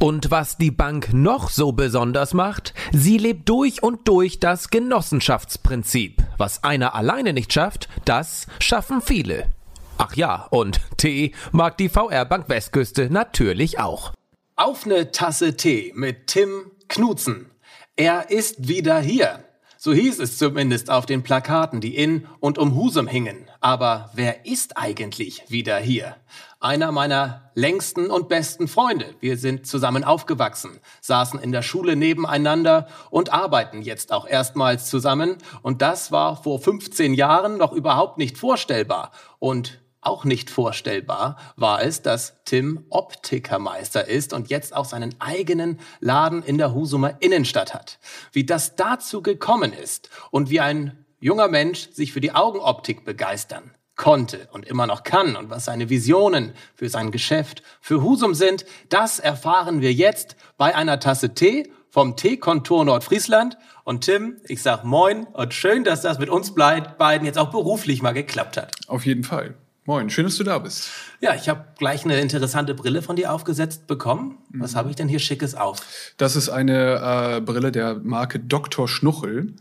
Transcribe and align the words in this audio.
Und 0.00 0.30
was 0.30 0.58
die 0.58 0.70
Bank 0.70 1.12
noch 1.12 1.48
so 1.48 1.72
besonders 1.72 2.34
macht, 2.34 2.74
sie 2.92 3.16
lebt 3.16 3.48
durch 3.48 3.82
und 3.82 4.06
durch 4.08 4.40
das 4.40 4.70
Genossenschaftsprinzip. 4.70 6.22
Was 6.36 6.64
einer 6.64 6.94
alleine 6.94 7.32
nicht 7.32 7.52
schafft, 7.52 7.88
das 8.04 8.46
schaffen 8.58 9.00
viele. 9.00 9.50
Ach 9.96 10.14
ja, 10.16 10.46
und 10.50 10.80
Tee 10.96 11.32
mag 11.52 11.78
die 11.78 11.88
VR 11.88 12.24
Bank 12.24 12.48
Westküste 12.48 13.08
natürlich 13.10 13.78
auch. 13.78 14.12
Auf 14.56 14.86
ne 14.86 15.10
Tasse 15.10 15.56
Tee 15.56 15.92
mit 15.94 16.26
Tim 16.26 16.70
Knutzen. 16.88 17.50
Er 17.96 18.30
ist 18.30 18.68
wieder 18.68 19.00
hier. 19.00 19.44
So 19.78 19.92
hieß 19.92 20.18
es 20.18 20.38
zumindest 20.38 20.90
auf 20.90 21.06
den 21.06 21.22
Plakaten, 21.22 21.80
die 21.80 21.94
in 21.94 22.26
und 22.40 22.56
um 22.56 22.74
Husum 22.74 23.06
hingen. 23.06 23.50
Aber 23.60 24.10
wer 24.14 24.46
ist 24.46 24.76
eigentlich 24.78 25.44
wieder 25.48 25.78
hier? 25.78 26.16
Einer 26.64 26.92
meiner 26.92 27.50
längsten 27.52 28.10
und 28.10 28.30
besten 28.30 28.68
Freunde. 28.68 29.14
Wir 29.20 29.36
sind 29.36 29.66
zusammen 29.66 30.02
aufgewachsen, 30.02 30.80
saßen 31.02 31.38
in 31.38 31.52
der 31.52 31.60
Schule 31.60 31.94
nebeneinander 31.94 32.88
und 33.10 33.34
arbeiten 33.34 33.82
jetzt 33.82 34.10
auch 34.12 34.26
erstmals 34.26 34.88
zusammen. 34.88 35.36
Und 35.60 35.82
das 35.82 36.10
war 36.10 36.42
vor 36.42 36.58
15 36.58 37.12
Jahren 37.12 37.58
noch 37.58 37.74
überhaupt 37.74 38.16
nicht 38.16 38.38
vorstellbar. 38.38 39.12
Und 39.38 39.82
auch 40.00 40.24
nicht 40.24 40.48
vorstellbar 40.48 41.36
war 41.56 41.82
es, 41.82 42.00
dass 42.00 42.42
Tim 42.46 42.86
Optikermeister 42.88 44.08
ist 44.08 44.32
und 44.32 44.48
jetzt 44.48 44.74
auch 44.74 44.86
seinen 44.86 45.14
eigenen 45.20 45.78
Laden 46.00 46.42
in 46.42 46.56
der 46.56 46.72
Husumer 46.72 47.18
Innenstadt 47.20 47.74
hat. 47.74 47.98
Wie 48.32 48.46
das 48.46 48.74
dazu 48.74 49.20
gekommen 49.20 49.74
ist 49.74 50.08
und 50.30 50.48
wie 50.48 50.60
ein 50.60 51.04
junger 51.20 51.48
Mensch 51.48 51.90
sich 51.92 52.14
für 52.14 52.22
die 52.22 52.34
Augenoptik 52.34 53.04
begeistern 53.04 53.74
konnte 53.96 54.48
und 54.52 54.66
immer 54.66 54.86
noch 54.86 55.02
kann 55.02 55.36
und 55.36 55.50
was 55.50 55.66
seine 55.66 55.88
Visionen 55.88 56.52
für 56.74 56.88
sein 56.88 57.10
Geschäft 57.10 57.62
für 57.80 58.02
Husum 58.02 58.34
sind, 58.34 58.64
das 58.88 59.18
erfahren 59.18 59.80
wir 59.80 59.92
jetzt 59.92 60.36
bei 60.56 60.74
einer 60.74 61.00
Tasse 61.00 61.34
Tee 61.34 61.70
vom 61.88 62.16
Teekontor 62.16 62.84
Nordfriesland. 62.84 63.56
Und 63.84 64.04
Tim, 64.04 64.38
ich 64.48 64.62
sag 64.62 64.82
moin 64.82 65.24
und 65.32 65.54
schön, 65.54 65.84
dass 65.84 66.02
das 66.02 66.18
mit 66.18 66.28
uns 66.28 66.54
beiden 66.54 67.24
jetzt 67.24 67.38
auch 67.38 67.50
beruflich 67.50 68.02
mal 68.02 68.12
geklappt 68.12 68.56
hat. 68.56 68.72
Auf 68.88 69.06
jeden 69.06 69.22
Fall. 69.22 69.54
Moin, 69.86 70.08
schön, 70.08 70.24
dass 70.24 70.36
du 70.36 70.44
da 70.44 70.58
bist. 70.58 70.88
Ja, 71.20 71.34
ich 71.34 71.50
habe 71.50 71.66
gleich 71.76 72.06
eine 72.06 72.18
interessante 72.18 72.72
Brille 72.72 73.02
von 73.02 73.16
dir 73.16 73.30
aufgesetzt 73.30 73.86
bekommen. 73.86 74.38
Was 74.48 74.72
mhm. 74.72 74.76
habe 74.78 74.90
ich 74.90 74.96
denn 74.96 75.08
hier 75.08 75.18
Schickes 75.18 75.54
auf? 75.54 75.78
Das 76.16 76.36
ist 76.36 76.48
eine 76.48 77.36
äh, 77.36 77.40
Brille 77.42 77.70
der 77.70 77.96
Marke 77.96 78.40
Dr. 78.40 78.88
Schnuchel. 78.88 79.52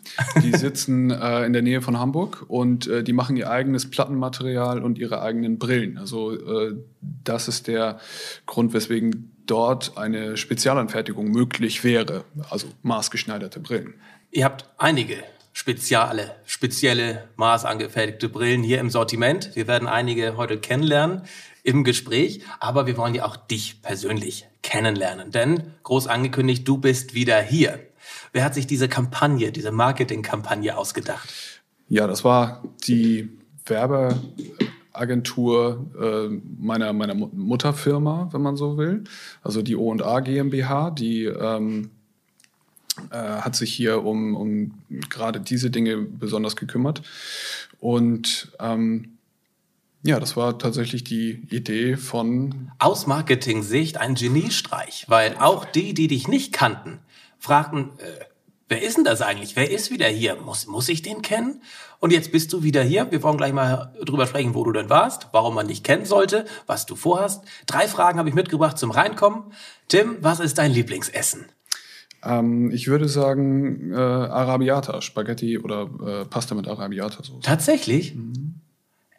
Die 0.42 0.52
sitzen 0.58 1.12
äh, 1.12 1.44
in 1.44 1.52
der 1.52 1.62
Nähe 1.62 1.82
von 1.82 2.00
Hamburg 2.00 2.46
und 2.48 2.88
äh, 2.88 3.04
die 3.04 3.12
machen 3.12 3.36
ihr 3.36 3.50
eigenes 3.50 3.90
Plattenmaterial 3.90 4.82
und 4.82 4.98
ihre 4.98 5.22
eigenen 5.22 5.60
Brillen. 5.60 5.98
Also 5.98 6.32
äh, 6.32 6.74
das 7.02 7.50
ist 7.50 7.68
der 7.68 8.00
Grund, 8.46 8.72
weswegen 8.72 9.34
dort 9.46 9.98
eine 9.98 10.38
Spezialanfertigung 10.38 11.32
möglich 11.32 11.84
wäre. 11.84 12.24
Also 12.50 12.68
maßgeschneiderte 12.82 13.60
Brillen. 13.60 13.96
Ihr 14.32 14.46
habt 14.46 14.70
einige 14.78 15.18
spezielle, 15.54 16.36
spezielle 16.46 17.30
maßangefertigte 17.38 18.28
Brillen 18.28 18.64
hier 18.64 18.80
im 18.80 18.90
Sortiment. 18.90 19.56
Wir 19.56 19.68
werden 19.68 19.88
einige 19.88 20.36
heute 20.36 20.58
kennenlernen 20.58 21.22
im 21.62 21.86
Gespräch, 21.86 22.42
aber 22.60 22.88
wir 22.88 22.98
wollen 22.98 23.16
ja 23.16 23.24
auch 23.26 23.38
dich 23.38 23.82
persönlich 23.82 24.46
kennenlernen, 24.62 25.32
denn 25.32 25.64
groß 25.84 26.08
angekündigt, 26.08 26.68
du 26.68 26.78
bist 26.78 27.14
wieder 27.14 27.42
hier. 27.42 27.80
Wer 28.34 28.44
hat 28.44 28.54
sich 28.54 28.68
diese 28.68 28.90
Kampagne, 28.90 29.54
diese 29.54 29.72
Marketingkampagne 29.72 30.78
ausgedacht? 30.78 31.30
Ja, 31.88 32.06
das 32.08 32.26
war 32.26 32.64
die 32.86 33.30
Werbeagentur 33.66 35.86
äh, 36.02 36.30
meiner, 36.60 36.92
meiner 36.94 37.14
Mutterfirma, 37.14 38.30
wenn 38.32 38.42
man 38.42 38.58
so 38.58 38.78
will. 38.78 39.04
Also 39.42 39.62
die 39.62 39.76
O&A 39.76 40.22
GmbH, 40.22 40.90
die 40.92 41.26
ähm, 41.26 41.92
äh, 43.12 43.18
hat 43.18 43.56
sich 43.56 43.74
hier 43.74 44.04
um, 44.04 44.36
um 44.36 44.72
gerade 45.10 45.40
diese 45.40 45.70
Dinge 45.70 45.98
besonders 45.98 46.56
gekümmert. 46.56 47.02
Und 47.80 48.52
ähm, 48.60 49.18
ja, 50.04 50.20
das 50.20 50.36
war 50.36 50.60
tatsächlich 50.60 51.04
die 51.04 51.48
Idee 51.50 51.96
von. 51.96 52.72
Aus 52.78 53.08
Marketing-Sicht 53.08 53.98
ein 53.98 54.16
Geniestreich, 54.16 55.06
weil 55.08 55.38
auch 55.38 55.66
die, 55.66 55.94
die 55.94 56.08
dich 56.08 56.28
nicht 56.28 56.52
kannten, 56.52 57.00
fragten, 57.40 57.92
äh, 58.00 58.26
wer 58.68 58.82
ist 58.82 58.98
denn 58.98 59.06
das 59.06 59.22
eigentlich? 59.22 59.56
Wer 59.56 59.72
ist 59.72 59.92
wieder 59.92 60.08
hier? 60.08 60.36
Muss, 60.36 60.68
muss 60.68 60.90
ich 60.90 61.02
den 61.02 61.22
kennen? 61.22 61.62
Und 62.00 62.12
jetzt 62.12 62.34
bist 62.34 62.52
du 62.52 62.64
wieder 62.64 62.84
hier. 62.84 63.10
Wir 63.12 63.24
wollen 63.24 63.38
gleich 63.38 63.54
mal 63.54 63.94
drüber 64.04 64.28
sprechen, 64.28 64.56
wo 64.56 64.66
du 64.66 64.74
denn 64.74 64.90
warst, 64.90 65.30
warum 65.32 65.56
man 65.56 65.70
dich 65.70 65.84
kennen 65.84 66.04
sollte, 66.04 66.46
was 66.68 66.86
du 66.86 66.98
vorhast. 66.98 67.46
Drei 67.66 67.88
Fragen 67.88 68.20
habe 68.20 68.28
ich 68.28 68.36
mitgebracht 68.36 68.78
zum 68.78 68.92
Reinkommen. 68.92 69.54
Tim, 69.88 70.18
was 70.20 70.42
ist 70.42 70.58
dein 70.58 70.74
Lieblingsessen? 70.74 71.46
Ähm, 72.24 72.72
ich 72.72 72.88
würde 72.88 73.08
sagen 73.08 73.92
äh, 73.92 73.96
Arabiata, 73.96 75.02
Spaghetti 75.02 75.60
oder 75.60 75.90
äh, 76.06 76.26
Pasta 76.26 76.56
mit 76.56 76.68
Arabiata-Soße. 76.68 77.42
Tatsächlich? 77.42 78.16
Mhm. 78.16 78.56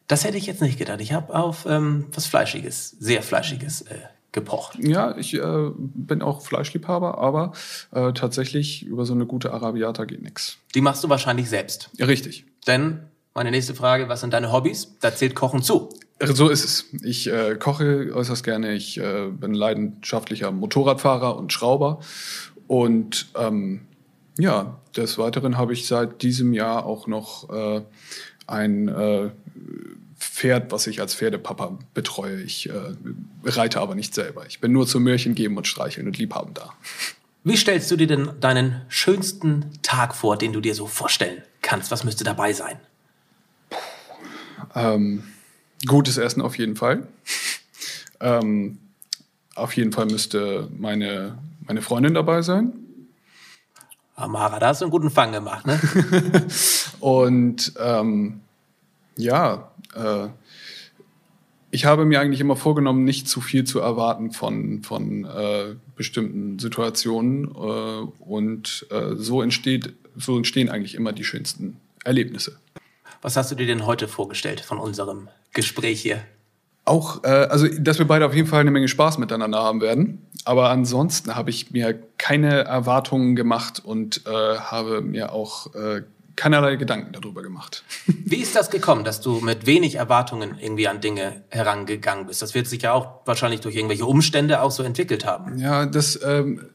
Das 0.06 0.24
hätte 0.24 0.36
ich 0.36 0.46
jetzt 0.46 0.60
nicht 0.60 0.78
gedacht. 0.78 1.00
Ich 1.00 1.12
habe 1.12 1.34
auf 1.34 1.66
ähm, 1.66 2.06
was 2.12 2.26
Fleischiges, 2.26 2.90
sehr 2.90 3.22
Fleischiges 3.22 3.82
äh, 3.82 3.94
gepocht. 4.32 4.78
Ja, 4.78 5.16
ich 5.16 5.34
äh, 5.34 5.70
bin 5.76 6.20
auch 6.20 6.42
Fleischliebhaber, 6.42 7.18
aber 7.18 7.52
äh, 7.92 8.12
tatsächlich 8.12 8.84
über 8.84 9.06
so 9.06 9.14
eine 9.14 9.24
gute 9.24 9.52
Arabiata 9.52 10.04
geht 10.04 10.22
nichts. 10.22 10.58
Die 10.74 10.82
machst 10.82 11.02
du 11.04 11.08
wahrscheinlich 11.08 11.48
selbst. 11.48 11.88
Ja, 11.96 12.06
richtig. 12.06 12.44
Denn 12.66 13.00
meine 13.34 13.50
nächste 13.50 13.74
Frage, 13.74 14.08
was 14.08 14.20
sind 14.20 14.34
deine 14.34 14.52
Hobbys? 14.52 14.94
Da 15.00 15.14
zählt 15.14 15.34
Kochen 15.34 15.62
zu. 15.62 15.88
So 16.20 16.48
ist 16.48 16.64
es. 16.64 16.84
Ich 17.02 17.26
äh, 17.26 17.56
koche 17.56 18.12
äußerst 18.14 18.44
gerne. 18.44 18.72
Ich 18.74 18.98
äh, 18.98 19.28
bin 19.28 19.54
leidenschaftlicher 19.54 20.52
Motorradfahrer 20.52 21.36
und 21.36 21.52
Schrauber 21.52 22.00
und 22.66 23.26
ähm, 23.36 23.80
ja, 24.38 24.78
des 24.96 25.18
Weiteren 25.18 25.56
habe 25.58 25.72
ich 25.72 25.86
seit 25.86 26.22
diesem 26.22 26.52
Jahr 26.52 26.86
auch 26.86 27.06
noch 27.06 27.50
äh, 27.50 27.82
ein 28.46 28.88
äh, 28.88 29.30
Pferd, 30.18 30.72
was 30.72 30.86
ich 30.86 31.00
als 31.00 31.14
Pferdepapa 31.14 31.78
betreue. 31.92 32.40
Ich 32.42 32.68
äh, 32.68 32.72
reite 33.44 33.80
aber 33.80 33.94
nicht 33.94 34.14
selber. 34.14 34.46
Ich 34.46 34.60
bin 34.60 34.72
nur 34.72 34.86
zum 34.86 35.04
Märchen 35.04 35.34
geben 35.34 35.56
und 35.56 35.66
streicheln 35.66 36.06
und 36.06 36.18
liebhaben 36.18 36.54
da. 36.54 36.72
Wie 37.44 37.56
stellst 37.56 37.90
du 37.90 37.96
dir 37.96 38.06
denn 38.06 38.30
deinen 38.40 38.82
schönsten 38.88 39.70
Tag 39.82 40.14
vor, 40.14 40.38
den 40.38 40.52
du 40.52 40.60
dir 40.60 40.74
so 40.74 40.86
vorstellen 40.86 41.42
kannst? 41.60 41.90
Was 41.90 42.02
müsste 42.02 42.24
dabei 42.24 42.52
sein? 42.52 42.80
Ähm, 44.74 45.24
gutes 45.86 46.16
Essen 46.16 46.40
auf 46.40 46.56
jeden 46.58 46.74
Fall. 46.74 47.06
ähm, 48.20 48.78
auf 49.54 49.76
jeden 49.76 49.92
Fall 49.92 50.06
müsste 50.06 50.68
meine 50.76 51.38
meine 51.66 51.82
Freundin 51.82 52.14
dabei 52.14 52.42
sein. 52.42 52.72
Amara, 54.16 54.58
da 54.58 54.68
hast 54.68 54.80
du 54.80 54.84
einen 54.84 54.92
guten 54.92 55.10
Fang 55.10 55.32
gemacht, 55.32 55.66
ne? 55.66 55.80
und 57.00 57.72
ähm, 57.80 58.40
ja, 59.16 59.72
äh, 59.94 60.28
ich 61.70 61.84
habe 61.84 62.04
mir 62.04 62.20
eigentlich 62.20 62.40
immer 62.40 62.54
vorgenommen, 62.54 63.02
nicht 63.02 63.28
zu 63.28 63.40
viel 63.40 63.64
zu 63.64 63.80
erwarten 63.80 64.30
von, 64.30 64.84
von 64.84 65.24
äh, 65.24 65.74
bestimmten 65.96 66.60
Situationen. 66.60 67.46
Äh, 67.46 68.22
und 68.22 68.86
äh, 68.90 69.16
so, 69.16 69.42
entsteht, 69.42 69.92
so 70.16 70.36
entstehen 70.36 70.68
eigentlich 70.68 70.94
immer 70.94 71.12
die 71.12 71.24
schönsten 71.24 71.80
Erlebnisse. 72.04 72.60
Was 73.22 73.36
hast 73.36 73.50
du 73.50 73.56
dir 73.56 73.66
denn 73.66 73.86
heute 73.86 74.06
vorgestellt 74.06 74.60
von 74.60 74.78
unserem 74.78 75.28
Gespräch 75.52 76.00
hier? 76.00 76.22
Auch, 76.84 77.24
äh, 77.24 77.28
also, 77.28 77.66
dass 77.78 77.98
wir 77.98 78.06
beide 78.06 78.26
auf 78.26 78.34
jeden 78.34 78.46
Fall 78.46 78.60
eine 78.60 78.70
Menge 78.70 78.88
Spaß 78.88 79.18
miteinander 79.18 79.62
haben 79.62 79.80
werden. 79.80 80.26
Aber 80.44 80.68
ansonsten 80.68 81.34
habe 81.34 81.50
ich 81.50 81.70
mir 81.70 81.98
keine 82.18 82.64
Erwartungen 82.64 83.36
gemacht 83.36 83.80
und 83.82 84.26
äh, 84.26 84.58
habe 84.58 85.00
mir 85.00 85.32
auch 85.32 85.74
äh, 85.74 86.02
keinerlei 86.36 86.76
Gedanken 86.76 87.12
darüber 87.12 87.42
gemacht. 87.42 87.84
Wie 88.06 88.36
ist 88.36 88.54
das 88.54 88.70
gekommen, 88.70 89.04
dass 89.04 89.20
du 89.20 89.40
mit 89.40 89.66
wenig 89.66 89.94
Erwartungen 89.94 90.58
irgendwie 90.58 90.88
an 90.88 91.00
Dinge 91.00 91.42
herangegangen 91.48 92.26
bist? 92.26 92.42
Das 92.42 92.54
wird 92.54 92.66
sich 92.66 92.82
ja 92.82 92.92
auch 92.92 93.20
wahrscheinlich 93.24 93.60
durch 93.60 93.76
irgendwelche 93.76 94.04
Umstände 94.04 94.60
auch 94.60 94.70
so 94.70 94.82
entwickelt 94.82 95.24
haben. 95.24 95.58
Ja, 95.58 95.86
das, 95.86 96.20
ähm, 96.22 96.66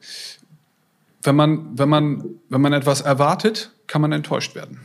wenn 1.22 1.36
man, 1.36 1.78
wenn 1.78 1.90
man, 1.90 2.24
wenn 2.50 2.62
man 2.62 2.74
etwas 2.74 3.02
erwartet, 3.02 3.72
kann 3.86 4.02
man 4.02 4.12
enttäuscht 4.12 4.56
werden. 4.56 4.80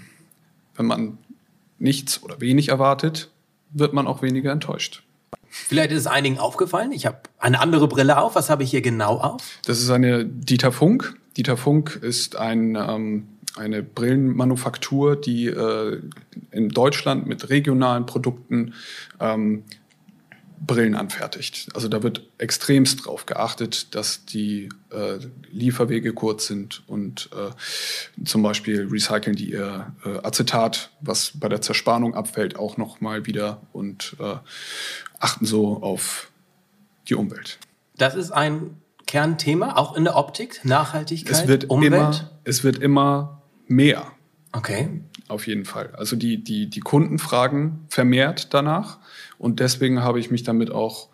Wenn 0.74 0.86
man 0.86 1.18
nichts 1.78 2.22
oder 2.22 2.40
wenig 2.40 2.68
erwartet, 2.68 3.30
wird 3.70 3.92
man 3.92 4.06
auch 4.06 4.22
weniger 4.22 4.52
enttäuscht. 4.52 5.03
Vielleicht 5.54 5.92
ist 5.92 6.00
es 6.00 6.06
einigen 6.08 6.38
aufgefallen. 6.38 6.90
Ich 6.90 7.06
habe 7.06 7.18
eine 7.38 7.60
andere 7.60 7.86
Brille 7.86 8.18
auf. 8.18 8.34
Was 8.34 8.50
habe 8.50 8.64
ich 8.64 8.70
hier 8.70 8.82
genau 8.82 9.18
auf? 9.18 9.60
Das 9.64 9.80
ist 9.80 9.88
eine 9.88 10.24
Dieter 10.24 10.72
Funk. 10.72 11.14
Dieter 11.36 11.56
Funk 11.56 11.96
ist 12.02 12.34
ein, 12.34 12.74
ähm, 12.76 13.28
eine 13.56 13.84
Brillenmanufaktur, 13.84 15.14
die 15.14 15.46
äh, 15.46 16.00
in 16.50 16.70
Deutschland 16.70 17.26
mit 17.26 17.50
regionalen 17.50 18.04
Produkten 18.04 18.74
ähm, 19.20 19.62
Brillen 20.66 20.94
anfertigt. 20.94 21.68
Also 21.74 21.88
da 21.88 22.02
wird 22.02 22.22
extremst 22.38 23.06
drauf 23.06 23.26
geachtet, 23.26 23.94
dass 23.94 24.24
die 24.24 24.68
äh, 24.90 25.18
Lieferwege 25.50 26.12
kurz 26.12 26.46
sind 26.46 26.82
und 26.86 27.28
äh, 27.32 28.24
zum 28.24 28.42
Beispiel 28.42 28.88
recyceln 28.90 29.36
die 29.36 29.50
ihr 29.52 29.92
äh, 30.04 30.18
Acetat, 30.26 30.90
was 31.00 31.32
bei 31.34 31.48
der 31.48 31.60
Zerspannung 31.60 32.14
abfällt, 32.14 32.58
auch 32.58 32.76
nochmal 32.76 33.26
wieder 33.26 33.62
und 33.72 34.16
äh, 34.20 34.36
achten 35.18 35.46
so 35.46 35.82
auf 35.82 36.30
die 37.08 37.14
Umwelt. 37.14 37.58
Das 37.96 38.14
ist 38.14 38.30
ein 38.30 38.76
Kernthema, 39.06 39.76
auch 39.76 39.96
in 39.96 40.04
der 40.04 40.16
Optik, 40.16 40.64
Nachhaltigkeit, 40.64 41.42
es 41.42 41.48
wird 41.48 41.70
Umwelt? 41.70 41.92
Immer, 41.92 42.30
es 42.44 42.64
wird 42.64 42.78
immer 42.78 43.42
mehr. 43.66 44.13
Okay. 44.54 45.00
Auf 45.28 45.46
jeden 45.46 45.64
Fall. 45.64 45.90
Also 45.96 46.16
die, 46.16 46.42
die, 46.42 46.70
die 46.70 46.80
Kunden 46.80 47.18
fragen 47.18 47.84
vermehrt 47.88 48.54
danach. 48.54 48.98
Und 49.36 49.58
deswegen 49.58 50.02
habe 50.02 50.20
ich 50.20 50.30
mich 50.30 50.44
damit 50.44 50.70
auch 50.70 51.08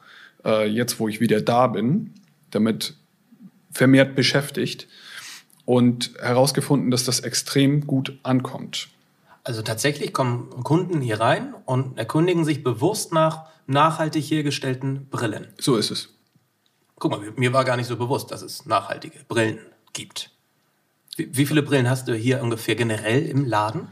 äh, 0.45 0.69
jetzt, 0.69 1.01
wo 1.01 1.09
ich 1.09 1.21
wieder 1.21 1.41
da 1.41 1.67
bin, 1.67 2.13
damit 2.51 2.95
vermehrt 3.73 4.15
beschäftigt 4.15 4.89
und 5.65 6.13
herausgefunden, 6.21 6.91
dass 6.91 7.05
das 7.05 7.21
extrem 7.21 7.87
gut 7.87 8.19
ankommt. 8.25 8.89
Also 9.43 9.63
tatsächlich 9.63 10.13
kommen 10.13 10.51
Kunden 10.63 11.01
hier 11.01 11.21
rein 11.21 11.55
und 11.65 11.97
erkundigen 11.97 12.45
sich 12.45 12.63
bewusst 12.63 13.13
nach 13.13 13.47
nachhaltig 13.67 14.31
hergestellten 14.31 15.07
Brillen. 15.09 15.49
So 15.59 15.77
ist 15.77 15.91
es. 15.91 16.11
Guck 16.99 17.13
mal, 17.13 17.33
mir 17.37 17.55
war 17.55 17.65
gar 17.65 17.79
nicht 17.79 17.87
so 17.87 17.97
bewusst, 17.97 18.31
dass 18.31 18.43
es 18.43 18.67
nachhaltige 18.67 19.21
Brillen 19.29 19.61
gibt. 19.95 20.30
Wie, 21.17 21.37
wie 21.37 21.47
viele 21.47 21.63
Brillen 21.63 21.89
hast 21.89 22.09
du 22.09 22.15
hier 22.15 22.43
ungefähr 22.43 22.75
generell 22.75 23.27
im 23.27 23.45
Laden? 23.45 23.89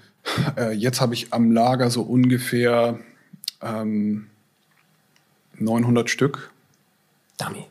Äh, 0.56 0.72
jetzt 0.72 1.00
habe 1.00 1.14
ich 1.14 1.32
am 1.32 1.52
Lager 1.52 1.90
so 1.90 2.02
ungefähr 2.02 2.98
ähm, 3.62 4.28
900 5.58 6.10
Stück. 6.10 6.50
Dummy. 7.38 7.66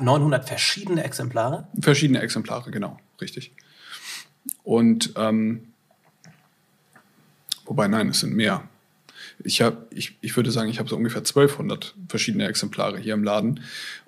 900 0.00 0.40
ah, 0.40 0.46
verschiedene 0.46 1.04
Exemplare? 1.04 1.68
Verschiedene 1.80 2.20
Exemplare, 2.20 2.70
genau, 2.70 2.98
richtig. 3.20 3.52
Und 4.64 5.12
ähm, 5.16 5.72
wobei, 7.64 7.86
nein, 7.86 8.08
es 8.08 8.20
sind 8.20 8.34
mehr. 8.34 8.68
Ich, 9.44 9.62
hab, 9.62 9.92
ich, 9.92 10.16
ich 10.20 10.34
würde 10.36 10.50
sagen, 10.50 10.68
ich 10.68 10.78
habe 10.78 10.88
so 10.88 10.96
ungefähr 10.96 11.20
1200 11.20 11.94
verschiedene 12.08 12.48
Exemplare 12.48 12.98
hier 12.98 13.14
im 13.14 13.22
Laden. 13.22 13.60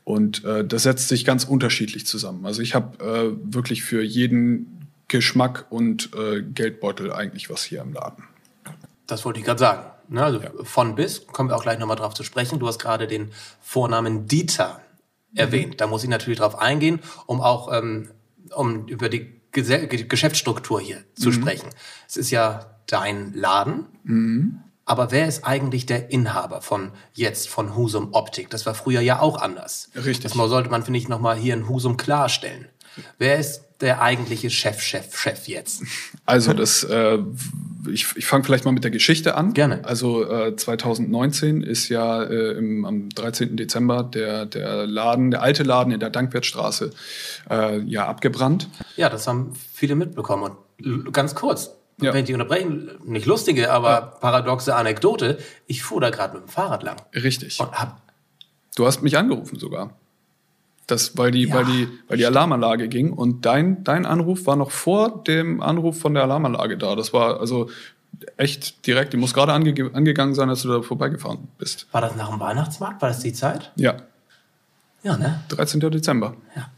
Und 0.08 0.42
äh, 0.46 0.64
das 0.64 0.84
setzt 0.84 1.08
sich 1.08 1.26
ganz 1.26 1.44
unterschiedlich 1.44 2.06
zusammen. 2.06 2.46
Also 2.46 2.62
ich 2.62 2.74
habe 2.74 3.04
äh, 3.04 3.52
wirklich 3.54 3.82
für 3.82 4.02
jeden 4.02 4.88
Geschmack 5.06 5.66
und 5.68 6.08
äh, 6.14 6.40
Geldbeutel 6.40 7.12
eigentlich 7.12 7.50
was 7.50 7.62
hier 7.62 7.82
im 7.82 7.92
Laden. 7.92 8.24
Das 9.06 9.26
wollte 9.26 9.38
ich 9.38 9.44
gerade 9.44 9.58
sagen. 9.58 9.90
Ne? 10.08 10.24
Also 10.24 10.40
ja. 10.40 10.50
von 10.62 10.94
bis, 10.94 11.26
kommen 11.26 11.50
wir 11.50 11.56
auch 11.56 11.62
gleich 11.62 11.78
nochmal 11.78 11.98
drauf 11.98 12.14
zu 12.14 12.24
sprechen. 12.24 12.58
Du 12.58 12.66
hast 12.66 12.78
gerade 12.78 13.06
den 13.06 13.32
Vornamen 13.60 14.26
Dieter 14.26 14.80
mhm. 15.32 15.38
erwähnt. 15.40 15.80
Da 15.82 15.86
muss 15.86 16.04
ich 16.04 16.08
natürlich 16.08 16.38
drauf 16.38 16.58
eingehen, 16.58 17.00
um 17.26 17.42
auch 17.42 17.70
ähm, 17.70 18.08
um 18.54 18.86
über 18.86 19.10
die 19.10 19.42
Geschäftsstruktur 19.52 20.80
hier 20.80 21.04
zu 21.16 21.28
mhm. 21.28 21.34
sprechen. 21.34 21.68
Es 22.08 22.16
ist 22.16 22.30
ja 22.30 22.78
dein 22.86 23.34
Laden. 23.34 23.84
Mhm. 24.04 24.60
Aber 24.88 25.10
wer 25.10 25.28
ist 25.28 25.44
eigentlich 25.44 25.84
der 25.84 26.10
Inhaber 26.10 26.62
von 26.62 26.92
jetzt 27.12 27.50
von 27.50 27.76
Husum 27.76 28.08
Optik? 28.12 28.48
Das 28.48 28.64
war 28.64 28.74
früher 28.74 29.02
ja 29.02 29.20
auch 29.20 29.36
anders. 29.36 29.90
Richtig. 29.94 30.22
Das 30.22 30.32
sollte 30.32 30.70
man, 30.70 30.82
finde 30.82 30.98
ich, 30.98 31.08
nochmal 31.08 31.36
hier 31.36 31.52
in 31.52 31.68
Husum 31.68 31.98
klarstellen. 31.98 32.68
Wer 33.18 33.38
ist 33.38 33.64
der 33.82 34.00
eigentliche 34.00 34.48
Chef, 34.48 34.80
Chef, 34.80 35.14
Chef 35.14 35.46
jetzt? 35.46 35.82
Also 36.24 36.54
das, 36.54 36.84
äh, 36.84 37.18
ich, 37.92 38.06
ich 38.16 38.26
fange 38.26 38.44
vielleicht 38.44 38.64
mal 38.64 38.72
mit 38.72 38.82
der 38.82 38.90
Geschichte 38.90 39.34
an. 39.34 39.52
Gerne. 39.52 39.84
Also 39.84 40.24
äh, 40.24 40.56
2019 40.56 41.62
ist 41.62 41.90
ja 41.90 42.22
äh, 42.22 42.52
im, 42.52 42.86
am 42.86 43.10
13. 43.10 43.58
Dezember 43.58 44.02
der, 44.02 44.46
der 44.46 44.86
Laden, 44.86 45.30
der 45.30 45.42
alte 45.42 45.64
Laden 45.64 45.92
in 45.92 46.00
der 46.00 46.10
Dankwertstraße 46.10 46.92
äh, 47.50 47.78
ja 47.80 48.06
abgebrannt. 48.06 48.68
Ja, 48.96 49.10
das 49.10 49.28
haben 49.28 49.52
viele 49.70 49.96
mitbekommen. 49.96 50.52
Und 50.82 51.12
ganz 51.12 51.34
kurz, 51.34 51.72
ja. 52.00 52.14
wenn 52.14 52.24
ich 52.24 52.32
unterbrechen, 52.32 52.90
nicht 53.04 53.26
lustige, 53.26 53.70
aber 53.70 53.90
ja. 53.90 54.00
paradoxe 54.00 54.74
Anekdote. 54.74 55.38
Ich 55.66 55.82
fuhr 55.82 56.00
da 56.00 56.10
gerade 56.10 56.34
mit 56.34 56.44
dem 56.44 56.48
Fahrrad 56.48 56.82
lang. 56.82 56.96
Richtig. 57.14 57.60
Und 57.60 57.72
hab 57.72 58.00
du 58.78 58.86
hast 58.86 59.02
mich 59.02 59.18
angerufen 59.18 59.58
sogar. 59.58 59.90
Das, 60.86 61.18
weil 61.18 61.30
die, 61.30 61.44
ja, 61.44 61.54
weil 61.54 61.64
die, 61.66 61.88
weil 62.08 62.16
die 62.16 62.24
Alarmanlage 62.24 62.88
ging 62.88 63.12
und 63.12 63.44
dein, 63.44 63.84
dein 63.84 64.06
Anruf 64.06 64.46
war 64.46 64.56
noch 64.56 64.70
vor 64.70 65.22
dem 65.24 65.60
Anruf 65.60 66.00
von 66.00 66.14
der 66.14 66.22
Alarmanlage 66.22 66.78
da. 66.78 66.96
Das 66.96 67.12
war 67.12 67.40
also 67.40 67.68
echt 68.38 68.86
direkt. 68.86 69.12
Die 69.12 69.18
muss 69.18 69.34
gerade 69.34 69.52
ange 69.52 69.90
angegangen 69.92 70.34
sein, 70.34 70.48
als 70.48 70.62
du 70.62 70.68
da 70.68 70.80
vorbeigefahren 70.80 71.48
bist. 71.58 71.86
War 71.92 72.00
das 72.00 72.16
nach 72.16 72.30
dem 72.30 72.40
Weihnachtsmarkt? 72.40 73.02
War 73.02 73.10
das 73.10 73.20
die 73.20 73.34
Zeit? 73.34 73.70
Ja. 73.76 73.96
Ja, 75.02 75.16
ne? 75.18 75.40
13. 75.50 75.80
Dezember. 75.80 76.34
Ja. 76.56 76.70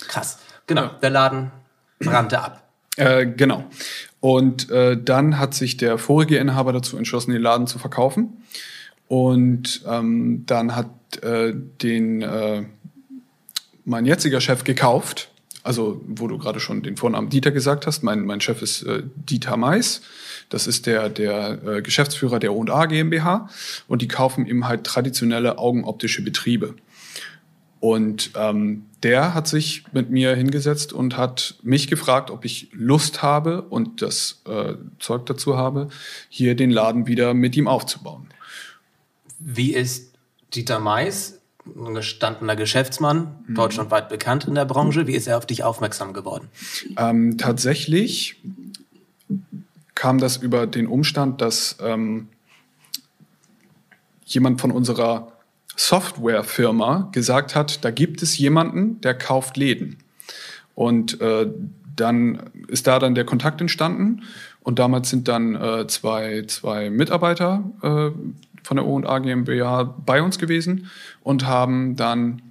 Krass. 0.00 0.38
Genau. 0.66 0.82
Ja. 0.82 0.88
Der 1.00 1.10
Laden 1.10 1.50
brannte 1.98 2.40
ab. 2.40 2.68
Äh, 2.96 3.26
genau. 3.26 3.64
Und 4.20 4.70
äh, 4.70 5.00
dann 5.00 5.38
hat 5.38 5.54
sich 5.54 5.76
der 5.76 5.98
vorige 5.98 6.38
Inhaber 6.38 6.72
dazu 6.72 6.96
entschlossen, 6.96 7.32
den 7.32 7.42
Laden 7.42 7.66
zu 7.66 7.78
verkaufen. 7.78 8.42
Und 9.08 9.82
ähm, 9.86 10.44
dann 10.46 10.74
hat 10.74 10.88
äh, 11.22 11.52
den 11.54 12.22
äh, 12.22 12.64
mein 13.84 14.04
jetziger 14.04 14.40
Chef 14.40 14.64
gekauft. 14.64 15.30
Also, 15.62 16.00
wo 16.06 16.28
du 16.28 16.38
gerade 16.38 16.60
schon 16.60 16.82
den 16.82 16.96
Vornamen 16.96 17.28
Dieter 17.28 17.50
gesagt 17.50 17.86
hast. 17.86 18.04
Mein, 18.04 18.24
mein 18.24 18.40
Chef 18.40 18.62
ist 18.62 18.82
äh, 18.82 19.02
Dieter 19.16 19.56
Mais. 19.56 20.00
Das 20.48 20.68
ist 20.68 20.86
der, 20.86 21.08
der 21.08 21.58
äh, 21.66 21.82
Geschäftsführer 21.82 22.38
der 22.38 22.54
O&A 22.54 22.86
GmbH. 22.86 23.48
Und 23.88 24.00
die 24.00 24.08
kaufen 24.08 24.46
eben 24.46 24.68
halt 24.68 24.84
traditionelle 24.84 25.58
augenoptische 25.58 26.22
Betriebe. 26.22 26.74
Und 27.86 28.32
ähm, 28.34 28.86
der 29.04 29.32
hat 29.32 29.46
sich 29.46 29.84
mit 29.92 30.10
mir 30.10 30.34
hingesetzt 30.34 30.92
und 30.92 31.16
hat 31.16 31.54
mich 31.62 31.86
gefragt, 31.86 32.32
ob 32.32 32.44
ich 32.44 32.68
Lust 32.72 33.22
habe 33.22 33.62
und 33.62 34.02
das 34.02 34.42
äh, 34.44 34.74
Zeug 34.98 35.24
dazu 35.26 35.56
habe, 35.56 35.88
hier 36.28 36.56
den 36.56 36.72
Laden 36.72 37.06
wieder 37.06 37.32
mit 37.32 37.56
ihm 37.56 37.68
aufzubauen. 37.68 38.26
Wie 39.38 39.72
ist 39.72 40.14
Dieter 40.52 40.80
Mais, 40.80 41.38
ein 41.64 41.94
gestandener 41.94 42.56
Geschäftsmann, 42.56 43.36
mhm. 43.46 43.54
deutschlandweit 43.54 44.08
bekannt 44.08 44.46
in 44.46 44.56
der 44.56 44.64
Branche, 44.64 45.06
wie 45.06 45.14
ist 45.14 45.28
er 45.28 45.38
auf 45.38 45.46
dich 45.46 45.62
aufmerksam 45.62 46.12
geworden? 46.12 46.48
Ähm, 46.96 47.38
tatsächlich 47.38 48.42
kam 49.94 50.18
das 50.18 50.38
über 50.38 50.66
den 50.66 50.88
Umstand, 50.88 51.40
dass 51.40 51.76
ähm, 51.80 52.26
jemand 54.24 54.60
von 54.60 54.72
unserer 54.72 55.35
Softwarefirma 55.76 57.10
gesagt 57.12 57.54
hat, 57.54 57.84
da 57.84 57.90
gibt 57.90 58.22
es 58.22 58.38
jemanden, 58.38 59.00
der 59.02 59.14
kauft 59.14 59.56
Läden. 59.56 59.98
Und 60.74 61.20
äh, 61.20 61.48
dann 61.94 62.50
ist 62.68 62.86
da 62.86 62.98
dann 62.98 63.14
der 63.14 63.24
Kontakt 63.24 63.60
entstanden 63.60 64.22
und 64.60 64.78
damals 64.78 65.10
sind 65.10 65.28
dann 65.28 65.54
äh, 65.54 65.86
zwei, 65.86 66.44
zwei 66.46 66.90
Mitarbeiter 66.90 67.64
äh, 67.82 68.10
von 68.62 68.76
der 68.76 68.86
O&A 68.86 69.18
GmbH 69.20 69.84
bei 69.84 70.22
uns 70.22 70.38
gewesen 70.38 70.90
und 71.22 71.46
haben 71.46 71.96
dann 71.96 72.42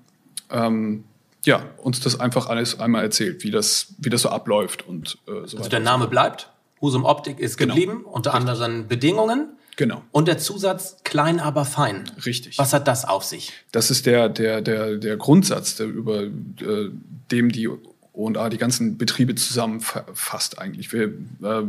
ähm, 0.49 1.03
ja, 1.43 1.61
uns 1.77 1.99
das 1.99 2.19
einfach 2.19 2.47
alles 2.47 2.79
einmal 2.79 3.03
erzählt, 3.03 3.43
wie 3.43 3.51
das, 3.51 3.93
wie 3.99 4.09
das 4.09 4.23
so 4.23 4.29
abläuft 4.29 4.87
und 4.87 5.17
äh, 5.27 5.45
so 5.45 5.57
Also 5.57 5.69
der 5.69 5.79
Name 5.79 6.07
bleibt, 6.07 6.49
Husum 6.81 7.05
Optik 7.05 7.39
ist 7.39 7.57
genau. 7.57 7.73
geblieben, 7.73 8.03
unter 8.05 8.33
Richtig. 8.33 8.49
anderen 8.49 8.87
Bedingungen. 8.87 9.49
Genau. 9.77 10.03
Und 10.11 10.27
der 10.27 10.37
Zusatz 10.37 10.97
klein, 11.03 11.39
aber 11.39 11.65
fein. 11.65 12.09
Richtig. 12.25 12.57
Was 12.57 12.73
hat 12.73 12.87
das 12.87 13.05
auf 13.05 13.23
sich? 13.23 13.51
Das 13.71 13.91
ist 13.91 14.05
der, 14.05 14.29
der, 14.29 14.61
der, 14.61 14.97
der 14.97 15.17
Grundsatz, 15.17 15.75
der 15.75 15.87
über 15.87 16.23
äh, 16.23 16.89
dem 17.31 17.51
die 17.51 17.67
O&A 18.13 18.49
die 18.49 18.57
ganzen 18.57 18.97
Betriebe 18.97 19.35
zusammenfasst 19.35 20.59
eigentlich. 20.59 20.93
Wir, 20.93 21.07
äh, 21.07 21.63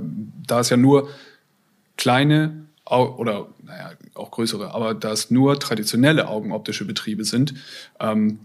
da 0.47 0.61
es 0.61 0.71
ja 0.71 0.77
nur 0.77 1.09
kleine 1.97 2.67
oder 2.85 3.49
naja, 3.65 3.93
auch 4.15 4.31
größere, 4.31 4.73
aber 4.73 4.95
da 4.95 5.11
es 5.11 5.31
nur 5.31 5.59
traditionelle 5.59 6.29
augenoptische 6.29 6.85
Betriebe 6.85 7.25
sind, 7.25 7.55
ähm, 7.99 8.39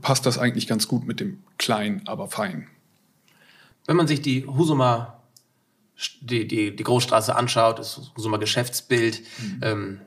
passt 0.00 0.26
das 0.26 0.38
eigentlich 0.38 0.68
ganz 0.68 0.86
gut 0.86 1.04
mit 1.04 1.18
dem 1.18 1.42
klein, 1.58 2.02
aber 2.06 2.28
fein. 2.28 2.68
Wenn 3.86 3.96
man 3.96 4.06
sich 4.06 4.22
die 4.22 4.46
Husumer 4.46 5.17
die, 6.20 6.46
die, 6.46 6.74
die 6.74 6.84
Großstraße 6.84 7.34
anschaut, 7.34 7.78
ist 7.78 8.00
so 8.16 8.32
ein 8.32 8.40
Geschäftsbild. 8.40 9.20
Mhm. 9.38 9.60
Ähm, 9.62 10.00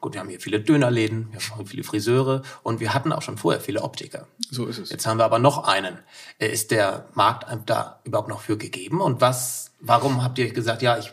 gut, 0.00 0.14
wir 0.14 0.20
haben 0.20 0.28
hier 0.28 0.40
viele 0.40 0.60
Dönerläden, 0.60 1.28
wir 1.32 1.40
haben 1.50 1.66
viele 1.66 1.84
Friseure 1.84 2.42
und 2.62 2.80
wir 2.80 2.94
hatten 2.94 3.12
auch 3.12 3.22
schon 3.22 3.38
vorher 3.38 3.60
viele 3.60 3.82
Optiker. 3.82 4.26
So 4.50 4.66
ist 4.66 4.78
es. 4.78 4.90
Jetzt 4.90 5.06
haben 5.06 5.18
wir 5.18 5.24
aber 5.24 5.38
noch 5.38 5.64
einen. 5.64 5.98
Äh, 6.38 6.48
ist 6.48 6.70
der 6.70 7.08
Markt 7.14 7.46
da 7.66 8.00
überhaupt 8.04 8.28
noch 8.28 8.40
für 8.40 8.56
gegeben? 8.56 9.00
Und 9.00 9.20
was, 9.20 9.72
warum 9.80 10.22
habt 10.22 10.38
ihr 10.38 10.52
gesagt, 10.52 10.82
ja, 10.82 10.98
ich 10.98 11.12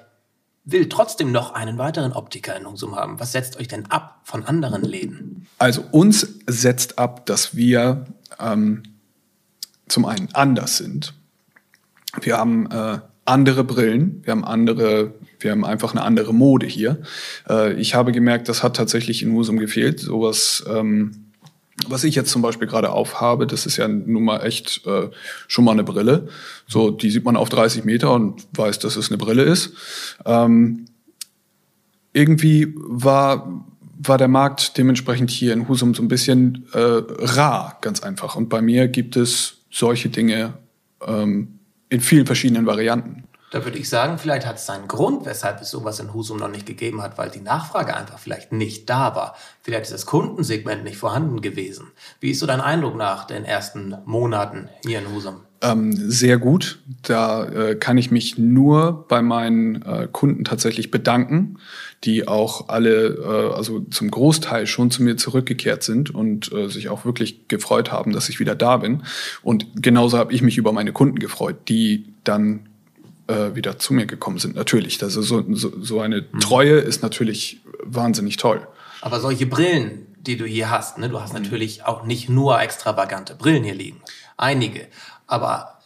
will 0.66 0.88
trotzdem 0.90 1.32
noch 1.32 1.54
einen 1.54 1.78
weiteren 1.78 2.14
Optiker 2.14 2.56
in 2.56 2.66
Husum 2.70 2.96
haben? 2.96 3.20
Was 3.20 3.34
setzt 3.34 3.60
euch 3.60 3.68
denn 3.68 3.86
ab 3.92 4.22
von 4.24 4.46
anderen 4.46 4.84
Läden? 4.84 5.48
Also 5.58 5.84
uns 5.92 6.28
setzt 6.48 6.98
ab, 6.98 7.26
dass 7.26 7.56
wir 7.56 8.06
ähm, 8.40 8.84
zum 9.88 10.06
einen 10.06 10.34
anders 10.34 10.78
sind 10.78 11.14
Wir 12.22 12.38
haben 12.38 12.70
äh, 12.72 13.00
andere 13.26 13.64
Brillen, 13.64 14.22
wir 14.24 14.32
haben 14.32 14.44
andere, 14.44 15.14
wir 15.40 15.52
haben 15.52 15.66
einfach 15.66 15.92
eine 15.92 16.04
andere 16.04 16.34
Mode 16.34 16.66
hier. 16.66 17.02
Äh, 17.50 17.74
ich 17.74 17.96
habe 17.96 18.12
gemerkt, 18.12 18.50
das 18.50 18.64
hat 18.64 18.76
tatsächlich 18.76 19.24
in 19.24 19.34
Husum 19.34 19.58
gefehlt. 19.58 20.00
Sowas, 20.00 20.64
ähm, 20.68 21.12
was 21.88 22.04
ich 22.04 22.16
jetzt 22.16 22.32
zum 22.32 22.42
Beispiel 22.42 22.68
gerade 22.68 22.92
aufhabe, 22.92 23.48
das 23.48 23.66
ist 23.66 23.78
ja 23.78 23.88
nun 23.88 24.24
mal 24.24 24.40
echt 24.40 24.86
äh, 24.86 25.10
schon 25.48 25.66
mal 25.66 25.72
eine 25.72 25.84
Brille. 25.84 26.28
So, 26.68 26.92
die 26.92 27.10
sieht 27.10 27.24
man 27.24 27.38
auf 27.38 27.50
30 27.50 27.86
Meter 27.86 28.14
und 28.14 28.46
weiß, 28.54 28.80
dass 28.80 28.96
es 28.96 29.10
eine 29.10 29.18
Brille 29.18 29.44
ist. 29.44 29.74
Ähm, 30.26 30.86
irgendwie 32.14 32.74
war 32.76 33.66
war 34.06 34.18
der 34.18 34.28
Markt 34.28 34.78
dementsprechend 34.78 35.32
hier 35.32 35.54
in 35.54 35.68
Husum 35.68 35.94
so 35.94 36.04
ein 36.04 36.08
bisschen 36.08 36.68
äh, 36.74 36.78
rar, 36.80 37.78
ganz 37.82 38.02
einfach. 38.02 38.36
Und 38.36 38.50
bei 38.50 38.62
mir 38.62 38.88
gibt 38.88 39.16
es 39.16 39.60
solche 39.72 40.10
Dinge 40.10 40.56
ähm, 41.08 41.60
in 41.94 42.02
vielen 42.02 42.26
verschiedenen 42.26 42.66
Varianten. 42.66 43.24
Da 43.54 43.64
würde 43.66 43.78
ich 43.78 43.88
sagen, 43.88 44.18
vielleicht 44.18 44.48
hat 44.48 44.56
es 44.56 44.66
seinen 44.66 44.88
Grund, 44.88 45.28
weshalb 45.28 45.62
es 45.62 45.70
sowas 45.70 46.00
in 46.00 46.12
Husum 46.12 46.38
noch 46.40 46.50
nicht 46.50 46.66
gegeben 46.66 47.04
hat, 47.04 47.20
weil 47.20 47.30
die 47.30 47.40
Nachfrage 47.40 47.96
einfach 47.96 48.18
vielleicht 48.18 48.52
nicht 48.52 48.90
da 48.90 49.16
war. 49.16 49.36
Vielleicht 49.62 49.84
ist 49.84 49.94
das 49.94 50.08
Kundensegment 50.08 50.84
nicht 50.84 50.98
vorhanden 50.98 51.40
gewesen. 51.40 51.92
Wie 52.20 52.32
ist 52.32 52.40
so 52.40 52.48
dein 52.48 52.62
Eindruck 52.62 52.96
nach 52.98 53.26
den 53.26 53.46
ersten 53.46 53.96
Monaten 54.06 54.70
hier 54.84 54.98
in 54.98 55.14
Husum? 55.14 55.42
Ähm, 55.62 55.94
sehr 55.94 56.40
gut. 56.40 56.80
Da 57.04 57.46
äh, 57.46 57.76
kann 57.76 58.00
ich 58.00 58.10
mich 58.10 58.40
nur 58.40 59.06
bei 59.08 59.22
meinen 59.22 59.84
äh, 59.84 60.08
Kunden 60.12 60.46
tatsächlich 60.46 60.90
bedanken, 60.90 61.60
die 62.06 62.28
auch 62.28 62.70
alle, 62.70 63.06
äh, 63.06 63.54
also 63.54 63.82
zum 63.82 64.10
Großteil 64.10 64.66
schon 64.66 64.90
zu 64.90 65.04
mir 65.04 65.16
zurückgekehrt 65.16 65.84
sind 65.84 66.10
und 66.10 66.52
äh, 66.52 66.70
sich 66.70 66.90
auch 66.90 67.06
wirklich 67.06 67.48
gefreut 67.50 67.92
haben, 67.92 68.14
dass 68.14 68.30
ich 68.30 68.40
wieder 68.40 68.56
da 68.56 68.78
bin. 68.78 69.04
Und 69.44 69.68
genauso 69.76 70.18
habe 70.18 70.34
ich 70.34 70.42
mich 70.42 70.58
über 70.58 70.72
meine 70.74 70.92
Kunden 70.92 71.20
gefreut, 71.20 71.58
die 71.70 72.08
dann 72.24 72.68
äh, 73.34 73.56
wieder 73.56 73.80
zu 73.80 73.94
mir 73.94 74.06
gekommen 74.06 74.40
sind. 74.40 74.56
Natürlich, 74.56 75.02
also 75.02 75.22
so, 75.22 75.44
so, 75.54 75.72
so 75.82 76.00
eine 76.00 76.26
mhm. 76.32 76.40
Treue 76.40 76.80
ist 76.80 77.02
natürlich 77.02 77.62
wahnsinnig 77.84 78.38
toll. 78.38 78.68
Aber 79.02 79.20
solche 79.20 79.46
Brillen, 79.46 80.08
die 80.20 80.38
du 80.38 80.46
hier 80.46 80.70
hast, 80.70 80.98
ne, 80.98 81.10
du 81.10 81.20
hast 81.20 81.34
mhm. 81.34 81.42
natürlich 81.42 81.86
auch 81.86 82.04
nicht 82.04 82.30
nur 82.30 82.62
extravagante 82.62 83.36
Brillen 83.36 83.64
hier 83.64 83.76
liegen. 83.76 84.02
Einige. 84.38 84.88
Aber 85.28 85.80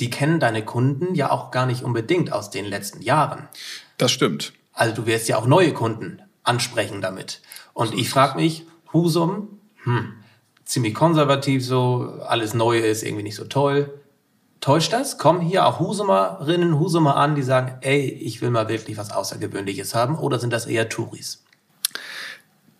die 0.00 0.10
kennen 0.10 0.40
deine 0.40 0.64
Kunden 0.64 1.14
ja 1.14 1.30
auch 1.30 1.50
gar 1.50 1.66
nicht 1.66 1.82
unbedingt 1.82 2.32
aus 2.32 2.50
den 2.50 2.64
letzten 2.64 3.02
Jahren. 3.02 3.48
Das 3.98 4.12
stimmt. 4.12 4.52
Also 4.72 4.94
du 4.94 5.06
wirst 5.06 5.28
ja 5.28 5.38
auch 5.38 5.46
neue 5.46 5.72
Kunden 5.72 6.20
ansprechen 6.42 7.00
damit. 7.00 7.40
Und 7.72 7.88
so 7.88 7.94
ich 7.94 8.10
frage 8.10 8.36
mich, 8.36 8.64
Husum, 8.92 9.60
hm, 9.84 10.12
ziemlich 10.64 10.94
konservativ 10.94 11.64
so, 11.64 12.20
alles 12.26 12.54
Neue 12.54 12.80
ist 12.80 13.02
irgendwie 13.02 13.22
nicht 13.22 13.36
so 13.36 13.44
toll. 13.44 14.00
Täuscht 14.60 14.92
das? 14.92 15.18
Kommen 15.18 15.40
hier 15.40 15.66
auch 15.66 15.80
Husumerinnen, 15.80 16.78
Husumer 16.78 17.16
an, 17.16 17.34
die 17.34 17.42
sagen, 17.42 17.74
ey, 17.82 18.08
ich 18.08 18.40
will 18.42 18.50
mal 18.50 18.68
wirklich 18.68 18.96
was 18.96 19.10
Außergewöhnliches 19.10 19.94
haben? 19.94 20.18
Oder 20.18 20.38
sind 20.38 20.52
das 20.52 20.66
eher 20.66 20.88
Touris? 20.88 21.42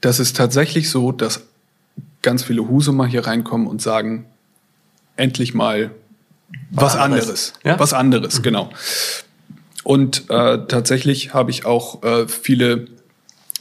Das 0.01 0.19
ist 0.19 0.37
tatsächlich 0.37 0.91
so, 0.91 1.13
dass 1.13 1.43
ganz 2.23 2.43
viele 2.43 2.69
Husumer 2.69 3.07
hier 3.07 3.27
reinkommen 3.27 3.67
und 3.67 3.81
sagen, 3.83 4.27
endlich 5.17 5.55
mal 5.55 5.91
was, 6.71 6.95
was 6.95 6.97
anderes. 6.97 7.23
anderes. 7.23 7.53
Ja? 7.65 7.79
Was 7.79 7.93
anderes, 7.93 8.39
mhm. 8.39 8.43
genau. 8.43 8.71
Und 9.85 10.31
äh, 10.31 10.67
tatsächlich 10.67 11.35
habe 11.35 11.51
ich 11.51 11.65
auch 11.65 12.03
äh, 12.03 12.27
viele, 12.27 12.87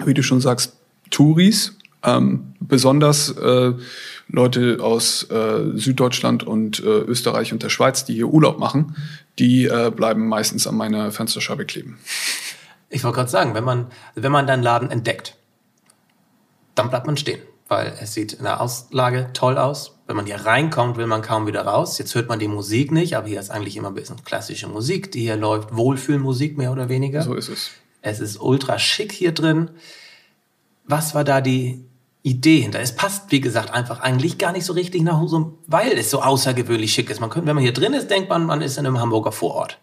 wie 0.04 0.14
du 0.14 0.24
schon 0.24 0.42
sagst, 0.42 0.74
Touris, 1.12 1.75
ähm, 2.06 2.54
besonders 2.60 3.32
äh, 3.32 3.74
Leute 4.28 4.78
aus 4.82 5.24
äh, 5.30 5.78
Süddeutschland 5.78 6.44
und 6.44 6.80
äh, 6.80 6.84
Österreich 6.84 7.54
und 7.54 7.64
der 7.64 7.70
Schweiz, 7.70 8.06
die 8.06 8.16
hier 8.16 8.28
Urlaub 8.28 8.60
machen, 8.60 8.96
die 9.38 9.66
äh, 9.66 9.92
bleiben 9.96 10.28
meistens 10.28 10.68
an 10.68 10.76
meiner 10.76 11.12
Fensterscheibe 11.12 11.66
kleben. 11.66 12.00
Ich 12.90 13.04
wollte 13.04 13.18
gerade 13.18 13.30
sagen, 13.30 13.54
wenn 13.54 13.64
man, 13.64 13.88
wenn 14.16 14.32
man 14.32 14.48
deinen 14.48 14.64
Laden 14.64 14.90
entdeckt, 14.90 15.36
dann 16.76 16.90
bleibt 16.90 17.06
man 17.06 17.18
stehen, 17.18 17.40
weil 17.68 17.94
es 18.02 18.14
sieht 18.14 18.34
in 18.34 18.44
der 18.44 18.62
Auslage 18.62 19.30
toll 19.34 19.58
aus. 19.58 19.98
Wenn 20.08 20.16
man 20.16 20.26
hier 20.26 20.38
reinkommt, 20.38 20.98
will 20.98 21.08
man 21.08 21.22
kaum 21.22 21.48
wieder 21.48 21.64
raus. 21.64 21.98
Jetzt 21.98 22.14
hört 22.16 22.30
man 22.30 22.40
die 22.40 22.48
Musik 22.48 22.92
nicht, 22.92 23.18
aber 23.18 23.28
hier 23.28 23.40
ist 23.40 23.50
eigentlich 23.50 23.76
immer 23.76 23.88
ein 23.88 23.96
bisschen 23.96 24.24
klassische 24.24 24.68
Musik, 24.68 25.12
die 25.12 25.22
hier 25.22 25.36
läuft. 25.36 25.76
Wohlfühlmusik 25.76 26.58
mehr 26.58 26.72
oder 26.72 26.90
weniger. 26.90 27.24
So 27.24 27.34
ist 27.34 27.50
es. 27.50 27.72
Es 28.02 28.20
ist 28.20 28.40
ultra 28.40 28.78
schick 28.78 29.12
hier 29.12 29.32
drin. 29.32 29.72
Was 30.86 31.16
war 31.16 31.24
da 31.24 31.42
die 31.42 31.84
Idee 32.26 32.60
hinter. 32.60 32.80
Es 32.80 32.96
passt, 32.96 33.32
wie 33.32 33.40
gesagt, 33.40 33.72
einfach 33.72 34.00
eigentlich 34.00 34.40
gar 34.40 34.52
nicht 34.52 34.66
so 34.66 34.74
richtig 34.74 35.04
nach 35.04 35.20
Husum, 35.20 35.60
weil 35.68 35.92
es 35.92 36.10
so 36.10 36.24
außergewöhnlich 36.24 36.92
schick 36.92 37.12
ist. 37.12 37.22
Man 37.22 37.30
könnte, 37.30 37.48
wenn 37.48 37.56
man 37.56 37.64
hier 37.64 37.74
drin 37.74 37.94
ist, 37.94 38.10
denkt 38.10 38.30
man, 38.30 38.46
man 38.46 38.64
ist 38.64 38.80
in 38.80 38.86
einem 38.88 39.00
Hamburger 39.00 39.32
Vorort. 39.32 39.78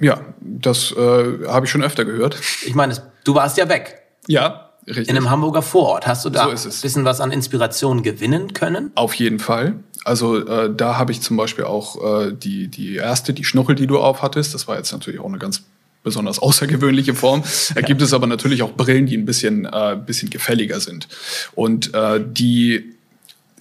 Ja, 0.00 0.20
das 0.40 0.90
äh, 0.90 1.46
habe 1.46 1.66
ich 1.66 1.70
schon 1.70 1.84
öfter 1.84 2.04
gehört. 2.04 2.36
Ich 2.64 2.74
meine, 2.74 3.00
du 3.22 3.34
warst 3.36 3.56
ja 3.58 3.68
weg. 3.68 4.02
Ja, 4.26 4.70
richtig. 4.88 5.08
In 5.08 5.16
einem 5.16 5.30
Hamburger 5.30 5.62
Vorort. 5.62 6.08
Hast 6.08 6.24
du 6.24 6.30
da 6.30 6.54
so 6.56 6.68
ein 6.68 6.74
bisschen 6.82 7.04
was 7.04 7.20
an 7.20 7.30
Inspiration 7.30 8.02
gewinnen 8.02 8.52
können? 8.52 8.90
Auf 8.96 9.14
jeden 9.14 9.38
Fall. 9.38 9.78
Also 10.04 10.44
äh, 10.44 10.74
da 10.74 10.98
habe 10.98 11.12
ich 11.12 11.22
zum 11.22 11.36
Beispiel 11.36 11.64
auch 11.64 12.24
äh, 12.24 12.32
die, 12.32 12.66
die 12.68 12.96
erste, 12.96 13.32
die 13.32 13.44
Schnuchel, 13.44 13.76
die 13.76 13.86
du 13.86 14.00
aufhattest. 14.00 14.52
Das 14.52 14.66
war 14.66 14.76
jetzt 14.76 14.90
natürlich 14.90 15.20
auch 15.20 15.26
eine 15.26 15.38
ganz 15.38 15.62
besonders 16.06 16.38
außergewöhnliche 16.38 17.14
Form. 17.14 17.42
Da 17.74 17.80
gibt 17.80 18.00
es 18.00 18.14
aber 18.14 18.28
natürlich 18.28 18.62
auch 18.62 18.72
Brillen, 18.72 19.06
die 19.06 19.16
ein 19.16 19.26
bisschen, 19.26 19.64
äh, 19.64 19.98
bisschen 20.06 20.30
gefälliger 20.30 20.78
sind. 20.78 21.08
Und 21.56 21.92
äh, 21.94 22.24
die, 22.24 22.94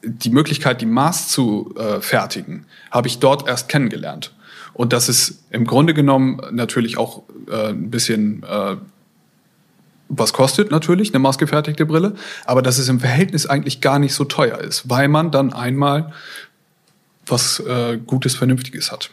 die 0.04 0.30
Möglichkeit, 0.30 0.80
die 0.80 0.86
Maß 0.86 1.30
zu 1.30 1.74
äh, 1.76 2.00
fertigen, 2.02 2.68
habe 2.92 3.08
ich 3.08 3.18
dort 3.18 3.48
erst 3.48 3.68
kennengelernt. 3.68 4.32
Und 4.74 4.94
das 4.94 5.10
ist 5.10 5.40
im 5.50 5.66
Grunde 5.66 5.96
genommen 5.96 6.40
natürlich 6.52 7.00
auch 7.00 7.24
äh, 7.50 7.70
ein 7.70 7.90
bisschen 7.90 8.44
äh, 8.44 8.76
was 10.08 10.34
kostet 10.34 10.70
natürlich 10.70 11.16
eine 11.16 11.20
maßgefertigte 11.20 11.88
Brille, 11.88 12.14
aber 12.46 12.62
dass 12.62 12.78
es 12.78 12.90
im 12.90 13.00
Verhältnis 13.00 13.48
eigentlich 13.48 13.82
gar 13.82 13.98
nicht 13.98 14.14
so 14.14 14.24
teuer 14.24 14.60
ist, 14.60 14.88
weil 14.88 15.08
man 15.08 15.32
dann 15.32 15.52
einmal 15.52 16.14
was 17.26 17.60
äh, 17.62 17.98
Gutes, 18.06 18.36
Vernünftiges 18.36 18.92
hat. 18.92 19.10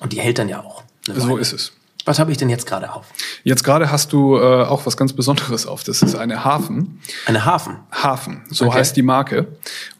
Und 0.00 0.12
die 0.12 0.20
hält 0.20 0.38
dann 0.38 0.50
ja 0.50 0.60
auch. 0.60 0.82
So 1.06 1.38
ist 1.38 1.54
es. 1.54 1.72
Was 2.04 2.18
habe 2.18 2.30
ich 2.30 2.36
denn 2.36 2.50
jetzt 2.50 2.66
gerade 2.66 2.92
auf? 2.92 3.06
Jetzt 3.44 3.64
gerade 3.64 3.90
hast 3.90 4.12
du 4.12 4.36
äh, 4.36 4.64
auch 4.64 4.84
was 4.84 4.96
ganz 4.96 5.12
Besonderes 5.14 5.66
auf. 5.66 5.84
Das 5.84 6.02
ist 6.02 6.14
eine 6.14 6.44
Hafen. 6.44 7.00
Eine 7.26 7.44
Hafen? 7.44 7.78
Hafen, 7.90 8.42
so 8.50 8.66
okay. 8.66 8.78
heißt 8.78 8.96
die 8.96 9.02
Marke. 9.02 9.46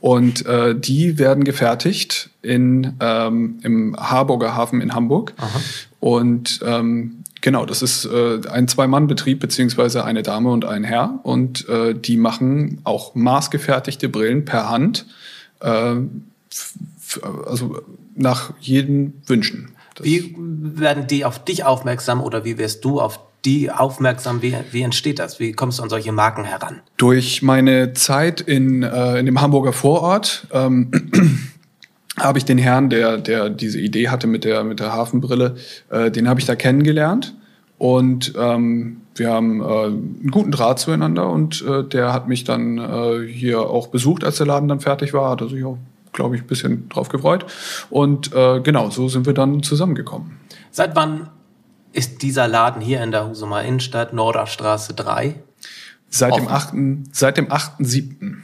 Und 0.00 0.44
äh, 0.44 0.78
die 0.78 1.18
werden 1.18 1.44
gefertigt 1.44 2.30
in, 2.42 2.94
ähm, 3.00 3.58
im 3.62 3.96
Harburger 3.96 4.54
Hafen 4.54 4.82
in 4.82 4.94
Hamburg. 4.94 5.32
Aha. 5.38 5.60
Und 6.00 6.60
ähm, 6.64 7.24
genau, 7.40 7.64
das 7.64 7.80
ist 7.80 8.04
äh, 8.04 8.40
ein 8.50 8.68
Zwei-Mann-Betrieb 8.68 9.40
beziehungsweise 9.40 10.04
eine 10.04 10.22
Dame 10.22 10.50
und 10.50 10.66
ein 10.66 10.84
Herr. 10.84 11.20
Und 11.22 11.66
äh, 11.70 11.94
die 11.94 12.18
machen 12.18 12.80
auch 12.84 13.14
maßgefertigte 13.14 14.10
Brillen 14.10 14.44
per 14.44 14.68
Hand. 14.68 15.06
Äh, 15.60 15.96
also 17.46 17.82
nach 18.14 18.52
jeden 18.60 19.22
Wünschen. 19.26 19.73
Das 19.94 20.06
wie 20.06 20.34
werden 20.38 21.06
die 21.06 21.24
auf 21.24 21.44
dich 21.44 21.64
aufmerksam 21.64 22.22
oder 22.22 22.44
wie 22.44 22.58
wirst 22.58 22.84
du 22.84 23.00
auf 23.00 23.20
die 23.44 23.70
aufmerksam? 23.70 24.42
Wie, 24.42 24.54
wie 24.70 24.82
entsteht 24.82 25.18
das? 25.18 25.38
Wie 25.38 25.52
kommst 25.52 25.78
du 25.78 25.82
an 25.82 25.90
solche 25.90 26.12
Marken 26.12 26.44
heran? 26.44 26.80
Durch 26.96 27.42
meine 27.42 27.92
Zeit 27.92 28.40
in, 28.40 28.82
äh, 28.82 29.18
in 29.18 29.26
dem 29.26 29.40
Hamburger 29.40 29.72
Vorort 29.72 30.46
ähm, 30.52 30.90
habe 32.18 32.38
ich 32.38 32.44
den 32.44 32.58
Herrn, 32.58 32.90
der, 32.90 33.18
der 33.18 33.50
diese 33.50 33.80
Idee 33.80 34.08
hatte 34.08 34.26
mit 34.26 34.44
der, 34.44 34.64
mit 34.64 34.80
der 34.80 34.92
Hafenbrille, 34.92 35.56
äh, 35.90 36.10
den 36.10 36.28
habe 36.28 36.40
ich 36.40 36.46
da 36.46 36.56
kennengelernt. 36.56 37.34
Und 37.76 38.34
ähm, 38.38 39.02
wir 39.16 39.30
haben 39.30 39.60
äh, 39.60 39.64
einen 39.64 40.30
guten 40.30 40.50
Draht 40.50 40.78
zueinander 40.78 41.28
und 41.28 41.62
äh, 41.66 41.84
der 41.84 42.12
hat 42.12 42.28
mich 42.28 42.44
dann 42.44 42.78
äh, 42.78 43.26
hier 43.26 43.60
auch 43.60 43.88
besucht, 43.88 44.24
als 44.24 44.38
der 44.38 44.46
Laden 44.46 44.68
dann 44.68 44.80
fertig 44.80 45.12
war, 45.12 45.30
hat 45.30 45.40
er 45.40 45.48
sich 45.48 45.64
auch 45.64 45.78
glaube 46.14 46.36
ich, 46.36 46.42
ein 46.42 46.46
bisschen 46.46 46.88
drauf 46.88 47.10
gefreut. 47.10 47.44
Und 47.90 48.32
äh, 48.32 48.60
genau, 48.60 48.88
so 48.90 49.08
sind 49.08 49.26
wir 49.26 49.34
dann 49.34 49.62
zusammengekommen. 49.62 50.38
Seit 50.70 50.96
wann 50.96 51.28
ist 51.92 52.22
dieser 52.22 52.48
Laden 52.48 52.80
hier 52.80 53.02
in 53.02 53.10
der 53.10 53.28
Husumer 53.28 53.62
Innenstadt, 53.62 54.12
Norderstraße 54.12 54.94
3? 54.94 55.36
Seit 56.08 56.36
dem 56.36 56.48
8. 56.48 56.74
Seit 57.12 57.36
dem 57.36 57.48
8.7. 57.48 58.36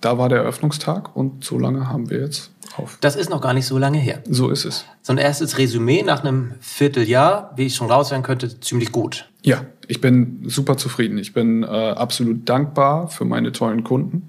Da 0.00 0.16
war 0.16 0.28
der 0.28 0.38
Eröffnungstag 0.38 1.16
und 1.16 1.44
so 1.44 1.58
lange 1.58 1.88
haben 1.88 2.08
wir 2.08 2.20
jetzt 2.20 2.50
auf. 2.76 2.98
Das 3.00 3.16
ist 3.16 3.30
noch 3.30 3.40
gar 3.40 3.52
nicht 3.52 3.66
so 3.66 3.78
lange 3.78 3.98
her. 3.98 4.22
So 4.28 4.50
ist 4.50 4.64
es. 4.64 4.84
So 5.02 5.12
ein 5.12 5.18
erstes 5.18 5.58
Resümee 5.58 6.02
nach 6.02 6.22
einem 6.22 6.52
Vierteljahr, 6.60 7.52
wie 7.56 7.66
ich 7.66 7.74
schon 7.74 7.90
raushören 7.90 8.22
könnte, 8.22 8.60
ziemlich 8.60 8.92
gut. 8.92 9.28
Ja, 9.42 9.64
ich 9.88 10.00
bin 10.00 10.44
super 10.46 10.76
zufrieden. 10.76 11.18
Ich 11.18 11.32
bin 11.32 11.62
äh, 11.62 11.66
absolut 11.66 12.48
dankbar 12.48 13.08
für 13.08 13.24
meine 13.24 13.52
tollen 13.52 13.82
Kunden 13.82 14.28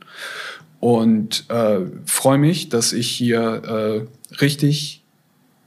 und 0.80 1.50
äh, 1.50 1.82
freue 2.06 2.38
mich, 2.38 2.70
dass 2.70 2.94
ich 2.94 3.10
hier 3.10 4.08
äh, 4.32 4.36
richtig 4.36 5.04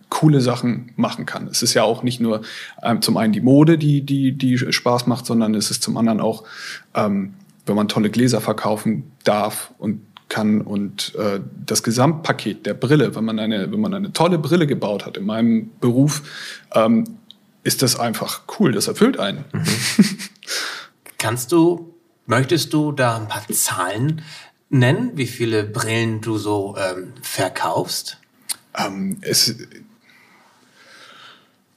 coole 0.08 0.40
Sachen 0.40 0.92
machen 0.96 1.24
kann. 1.24 1.48
Es 1.48 1.62
ist 1.62 1.74
ja 1.74 1.84
auch 1.84 2.02
nicht 2.02 2.20
nur 2.20 2.42
ähm, 2.82 3.00
zum 3.00 3.16
einen 3.16 3.32
die 3.32 3.40
Mode, 3.40 3.78
die, 3.78 4.02
die, 4.02 4.32
die 4.32 4.58
Spaß 4.58 5.06
macht, 5.06 5.24
sondern 5.24 5.54
es 5.54 5.70
ist 5.70 5.82
zum 5.82 5.96
anderen 5.96 6.20
auch, 6.20 6.44
ähm, 6.94 7.34
wenn 7.64 7.76
man 7.76 7.88
tolle 7.88 8.10
Gläser 8.10 8.40
verkaufen 8.40 9.10
darf 9.24 9.72
und 9.78 10.02
kann. 10.32 10.62
Und 10.62 11.14
äh, 11.14 11.40
das 11.66 11.82
Gesamtpaket 11.82 12.66
der 12.66 12.74
Brille, 12.74 13.14
wenn 13.14 13.24
man 13.24 13.38
eine, 13.38 13.70
wenn 13.70 13.80
man 13.80 13.94
eine 13.94 14.12
tolle 14.12 14.38
Brille 14.38 14.66
gebaut 14.66 15.06
hat 15.06 15.16
in 15.16 15.24
meinem 15.24 15.70
Beruf, 15.80 16.22
ähm, 16.74 17.04
ist 17.64 17.82
das 17.82 17.98
einfach 17.98 18.42
cool. 18.58 18.72
Das 18.72 18.88
erfüllt 18.88 19.18
einen. 19.18 19.44
Mhm. 19.52 19.64
Kannst 21.18 21.52
du, 21.52 21.94
möchtest 22.26 22.72
du 22.72 22.92
da 22.92 23.16
ein 23.16 23.28
paar 23.28 23.46
Zahlen 23.48 24.22
nennen, 24.72 25.12
wie 25.14 25.26
viele 25.26 25.64
Brillen 25.64 26.20
du 26.20 26.38
so 26.38 26.76
ähm, 26.76 27.12
verkaufst? 27.20 28.18
Ähm, 28.76 29.18
es, 29.20 29.54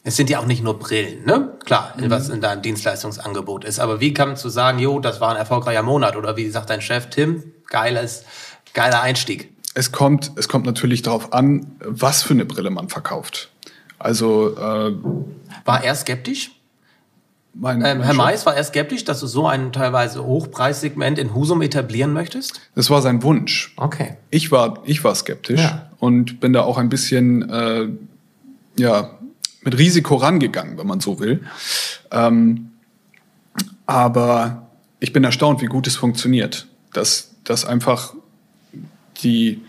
es 0.04 0.16
sind 0.16 0.30
ja 0.30 0.40
auch 0.40 0.46
nicht 0.46 0.64
nur 0.64 0.80
Brillen, 0.80 1.26
ne? 1.26 1.58
Klar, 1.66 1.94
mhm. 1.98 2.10
was 2.10 2.30
in 2.30 2.42
deinem 2.42 2.62
Dienstleistungsangebot 2.62 3.66
ist. 3.66 3.80
Aber 3.80 4.00
wie 4.00 4.14
kann 4.14 4.30
man 4.30 4.38
zu 4.38 4.50
sagen, 4.50 4.80
jo, 4.80 5.00
das 5.00 5.20
war 5.20 5.32
ein 5.32 5.38
erfolgreicher 5.38 5.84
Monat? 5.84 6.16
Oder 6.16 6.38
wie 6.38 6.50
sagt 6.50 6.70
dein 6.70 6.82
Chef 6.82 7.10
Tim, 7.10 7.44
geiles, 7.68 8.24
geiler 8.74 9.02
Einstieg? 9.02 9.52
Es 9.74 9.92
kommt, 9.92 10.32
es 10.38 10.48
kommt 10.48 10.66
natürlich 10.66 11.02
darauf 11.02 11.34
an, 11.34 11.76
was 11.80 12.24
für 12.24 12.34
eine 12.34 12.46
Brille 12.46 12.70
man 12.70 12.88
verkauft. 12.88 13.50
Also 14.00 14.56
äh, 14.58 14.94
war 15.66 15.84
er 15.84 15.96
skeptisch? 15.96 16.52
Mein, 17.58 17.84
ähm, 17.86 18.02
Herr 18.02 18.14
Mais, 18.14 18.46
war 18.46 18.56
er 18.56 18.64
skeptisch, 18.66 19.06
dass 19.06 19.22
du 19.22 19.28
so 19.28 19.48
ein 19.48 19.72
teilweise 19.72 20.26
Hochpreissegment 20.26 21.18
in 21.18 21.34
Husum 21.34 21.62
etablieren 21.62 22.12
möchtest? 22.12 22.60
Das 22.76 22.90
war 22.90 23.02
sein 23.02 23.24
Wunsch. 23.24 23.74
Okay. 23.78 24.18
Ich 24.30 24.52
war, 24.52 24.84
ich 24.84 25.04
war 25.06 25.16
skeptisch 25.16 25.62
ja. 25.62 25.90
und 26.00 26.42
bin 26.42 26.52
da 26.52 26.64
auch 26.64 26.78
ein 26.78 26.90
bisschen, 26.90 27.50
äh, 27.50 27.88
ja, 28.78 29.12
mit 29.64 29.78
Risiko 29.78 30.16
rangegangen, 30.16 30.78
wenn 30.78 30.86
man 30.86 31.00
so 31.00 31.20
will. 31.20 31.46
Ähm, 32.12 32.72
aber 33.86 34.68
ich 35.00 35.14
bin 35.14 35.24
erstaunt, 35.24 35.62
wie 35.62 35.68
gut 35.68 35.88
es 35.88 35.96
funktioniert. 35.96 36.68
Dass, 36.92 37.36
dass 37.46 37.66
einfach 37.66 38.14
die, 39.24 39.62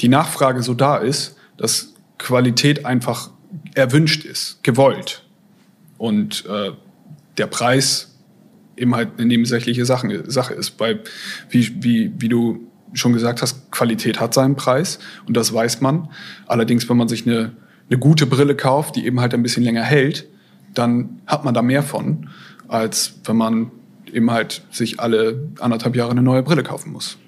die 0.00 0.08
Nachfrage 0.08 0.62
so 0.62 0.74
da 0.74 0.96
ist, 0.96 1.36
dass 1.56 1.94
Qualität 2.18 2.86
einfach 2.86 3.30
erwünscht 3.74 4.24
ist, 4.24 4.62
gewollt. 4.62 5.24
Und 5.98 6.44
äh, 6.46 6.70
der 7.38 7.46
Preis 7.46 8.14
eben 8.76 8.94
halt 8.94 9.10
eine 9.18 9.26
nebensächliche 9.26 9.84
Sache, 9.84 10.30
Sache 10.30 10.54
ist. 10.54 10.78
Weil, 10.80 11.00
wie, 11.50 11.82
wie, 11.82 12.12
wie 12.18 12.28
du 12.28 12.68
schon 12.94 13.12
gesagt 13.12 13.42
hast, 13.42 13.70
Qualität 13.70 14.20
hat 14.20 14.34
seinen 14.34 14.56
Preis 14.56 14.98
und 15.26 15.36
das 15.36 15.52
weiß 15.52 15.80
man. 15.80 16.08
Allerdings, 16.46 16.88
wenn 16.88 16.96
man 16.96 17.08
sich 17.08 17.26
eine 17.26 17.52
eine 17.92 17.98
gute 17.98 18.26
Brille 18.26 18.56
kauft, 18.56 18.96
die 18.96 19.06
eben 19.06 19.20
halt 19.20 19.34
ein 19.34 19.42
bisschen 19.42 19.62
länger 19.62 19.82
hält, 19.82 20.26
dann 20.74 21.20
hat 21.26 21.44
man 21.44 21.52
da 21.52 21.60
mehr 21.60 21.82
von, 21.82 22.30
als 22.66 23.14
wenn 23.24 23.36
man 23.36 23.70
eben 24.10 24.30
halt 24.30 24.62
sich 24.70 24.98
alle 24.98 25.50
anderthalb 25.60 25.94
Jahre 25.94 26.10
eine 26.10 26.22
neue 26.22 26.42
Brille 26.42 26.62
kaufen 26.62 26.90
muss. 26.90 27.18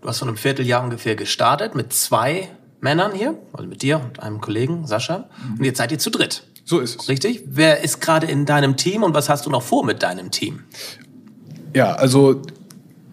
Du 0.00 0.08
hast 0.08 0.18
vor 0.18 0.26
einem 0.26 0.36
Vierteljahr 0.36 0.82
ungefähr 0.82 1.14
gestartet 1.14 1.76
mit 1.76 1.92
zwei 1.92 2.48
Männern 2.80 3.12
hier, 3.12 3.38
also 3.52 3.68
mit 3.68 3.82
dir 3.82 4.00
und 4.00 4.18
einem 4.18 4.40
Kollegen, 4.40 4.86
Sascha. 4.88 5.28
Mhm. 5.46 5.58
Und 5.58 5.64
jetzt 5.64 5.78
seid 5.78 5.92
ihr 5.92 6.00
zu 6.00 6.10
dritt. 6.10 6.42
So 6.64 6.80
ist 6.80 7.00
es. 7.00 7.08
Richtig? 7.08 7.42
Wer 7.46 7.82
ist 7.82 8.00
gerade 8.00 8.26
in 8.26 8.46
deinem 8.46 8.76
Team 8.76 9.02
und 9.02 9.14
was 9.14 9.28
hast 9.28 9.46
du 9.46 9.50
noch 9.50 9.62
vor 9.62 9.84
mit 9.84 10.02
deinem 10.02 10.30
Team? 10.30 10.64
Ja, 11.74 11.94
also 11.94 12.42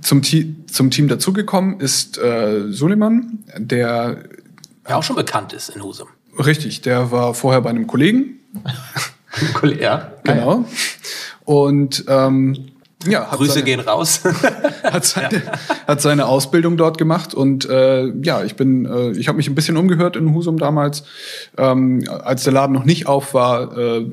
zum, 0.02 0.22
zum 0.24 0.92
Team 0.92 1.08
dazugekommen 1.08 1.80
ist 1.80 2.18
äh, 2.18 2.72
Suleiman, 2.72 3.44
der 3.58 4.24
ja 4.88 4.96
auch 4.96 5.04
schon 5.04 5.16
bekannt 5.16 5.54
ist 5.54 5.70
in 5.70 5.84
Husum. 5.84 6.08
Richtig, 6.38 6.82
der 6.82 7.12
war 7.12 7.34
vorher 7.34 7.62
bei 7.62 7.70
einem 7.70 7.88
Kollegen. 7.88 8.40
ja, 9.80 10.14
genau. 10.24 10.66
Und 11.46 12.06
ähm, 12.08 12.72
ja, 13.06 13.30
Grüße 13.32 13.54
seine, 13.54 13.66
gehen 13.66 13.80
raus. 13.80 14.22
hat, 14.84 15.06
seine, 15.06 15.36
ja. 15.38 15.52
hat 15.88 16.02
seine 16.02 16.26
Ausbildung 16.26 16.76
dort 16.76 16.98
gemacht 16.98 17.34
und 17.34 17.70
äh, 17.70 18.08
ja, 18.24 18.44
ich 18.44 18.58
bin, 18.58 18.86
äh, 18.86 19.12
ich 19.12 19.30
habe 19.30 19.38
mich 19.38 19.48
ein 19.48 19.56
bisschen 19.56 19.78
umgehört 19.78 20.18
in 20.18 20.34
Husum 20.34 20.58
damals, 20.58 21.04
ähm, 21.58 22.04
als 22.10 22.44
der 22.44 22.52
Laden 22.52 22.74
noch 22.74 22.84
nicht 22.84 23.08
auf 23.08 23.34
war, 23.34 23.78
äh, 23.78 24.06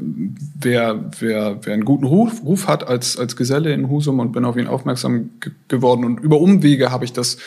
wer, 0.58 1.04
wer, 1.18 1.58
wer 1.62 1.74
einen 1.74 1.84
guten 1.84 2.04
Ruf, 2.04 2.44
Ruf 2.44 2.68
hat 2.68 2.86
als 2.86 3.18
als 3.18 3.34
Geselle 3.34 3.72
in 3.72 3.90
Husum 3.90 4.20
und 4.20 4.30
bin 4.30 4.44
auf 4.44 4.56
ihn 4.56 4.68
aufmerksam 4.68 5.30
geworden 5.66 6.04
und 6.04 6.20
über 6.20 6.38
Umwege 6.38 6.92
habe 6.92 7.04
ich 7.04 7.12
das 7.12 7.38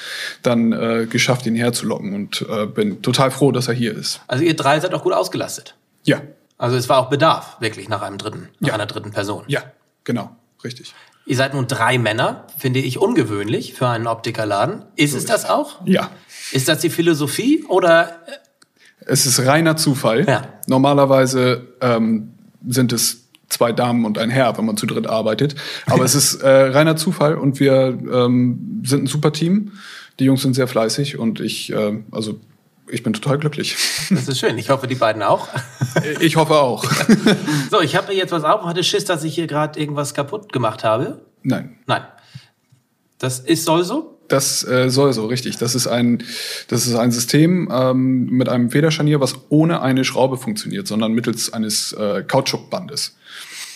dann 0.44 0.74
äh, 0.74 1.08
geschafft, 1.10 1.46
ihn 1.46 1.56
herzulocken 1.56 2.13
und 2.13 2.46
äh, 2.50 2.66
bin 2.66 3.02
total 3.02 3.32
froh, 3.32 3.54
dass 3.54 3.70
er 3.70 3.74
hier 3.74 3.96
ist. 3.96 4.20
Also 4.28 4.44
ihr 4.44 4.56
drei 4.56 4.80
seid 4.82 4.94
auch 4.94 5.04
gut 5.04 5.13
ausgelastet. 5.13 5.76
Ja. 6.04 6.22
Also 6.58 6.76
es 6.76 6.90
war 6.90 7.00
auch 7.00 7.10
Bedarf 7.10 7.56
wirklich 7.62 7.88
nach 7.88 8.02
einem 8.02 8.18
dritten, 8.18 8.50
nach 8.60 8.70
ja. 8.70 8.74
einer 8.74 8.86
dritten 8.86 9.12
Person. 9.12 9.46
Ja, 9.48 9.63
genau, 10.04 10.36
richtig. 10.66 10.94
Ihr 11.26 11.36
seid 11.36 11.54
nun 11.54 11.68
drei 11.68 11.98
Männer, 11.98 12.48
finde 12.58 12.80
ich 12.80 12.98
ungewöhnlich 12.98 13.74
für 13.74 13.88
einen 13.88 14.08
Optikerladen. 14.08 14.84
Ist 14.96 15.12
so 15.12 15.18
es 15.18 15.26
das 15.26 15.48
auch? 15.48 15.86
Ja. 15.86 16.10
Ist 16.52 16.68
das 16.68 16.80
die 16.80 16.90
Philosophie 16.90 17.64
oder? 17.68 18.20
Es 19.06 19.26
ist 19.26 19.46
reiner 19.46 19.78
Zufall. 19.78 20.26
Ja. 20.28 20.42
Normalerweise 20.68 21.68
ähm, 21.82 22.34
sind 22.68 22.94
es 22.94 23.30
zwei 23.50 23.72
Damen 23.72 24.06
und 24.06 24.18
ein 24.18 24.30
Herr, 24.30 24.58
wenn 24.58 24.66
man 24.66 24.78
zu 24.78 24.86
dritt 24.86 25.08
arbeitet. 25.08 25.56
Aber 25.86 26.04
es 26.04 26.16
ist 26.16 26.42
äh, 26.42 26.50
reiner 26.50 26.96
Zufall 26.96 27.36
und 27.36 27.60
wir 27.60 27.98
ähm, 28.12 28.82
sind 28.86 29.04
ein 29.04 29.08
super 29.08 29.34
Team. 29.34 29.74
Die 30.20 30.26
Jungs 30.26 30.42
sind 30.42 30.54
sehr 30.54 30.68
fleißig 30.68 31.18
und 31.18 31.40
ich, 31.40 31.72
äh, 31.72 32.00
also 32.12 32.40
ich 32.91 33.04
bin 33.04 33.13
total 33.13 33.38
glücklich. 33.38 33.75
Das 34.10 34.28
ist 34.28 34.39
schön. 34.39 34.58
Ich 34.58 34.69
hoffe, 34.69 34.88
die 34.88 34.95
beiden 34.95 35.23
auch. 35.23 35.47
Ich 36.21 36.36
hoffe 36.36 36.54
auch. 36.54 36.86
So, 37.71 37.82
ich 37.82 37.95
habe 37.95 38.13
jetzt 38.13 38.32
was 38.32 38.43
auf. 38.43 38.63
Hatte 38.63 38.84
Schiss, 38.84 39.06
dass 39.06 39.23
ich 39.23 39.34
hier 39.34 39.47
gerade 39.47 39.80
irgendwas 39.80 40.13
kaputt 40.13 40.54
gemacht 40.54 40.84
habe? 40.84 41.21
Nein. 41.41 41.78
Nein. 41.88 42.04
Das 43.17 43.39
ist 43.39 43.65
soll 43.65 43.84
so? 43.84 44.19
Das 44.28 44.63
äh, 44.67 44.89
soll 44.89 45.12
so, 45.13 45.25
richtig. 45.25 45.58
Das 45.58 45.75
ist 45.75 45.88
ein, 45.88 46.23
das 46.67 46.86
ist 46.88 46.95
ein 46.95 47.12
System 47.12 47.69
ähm, 47.71 48.28
mit 48.28 48.47
einem 48.47 48.69
Federscharnier, 48.69 49.19
was 49.19 49.34
ohne 49.49 49.82
eine 49.82 50.06
Schraube 50.06 50.38
funktioniert, 50.38 50.88
sondern 50.88 51.13
mittels 51.13 51.52
eines 51.52 51.91
äh, 51.93 52.23
Kautschukbandes. 52.23 53.17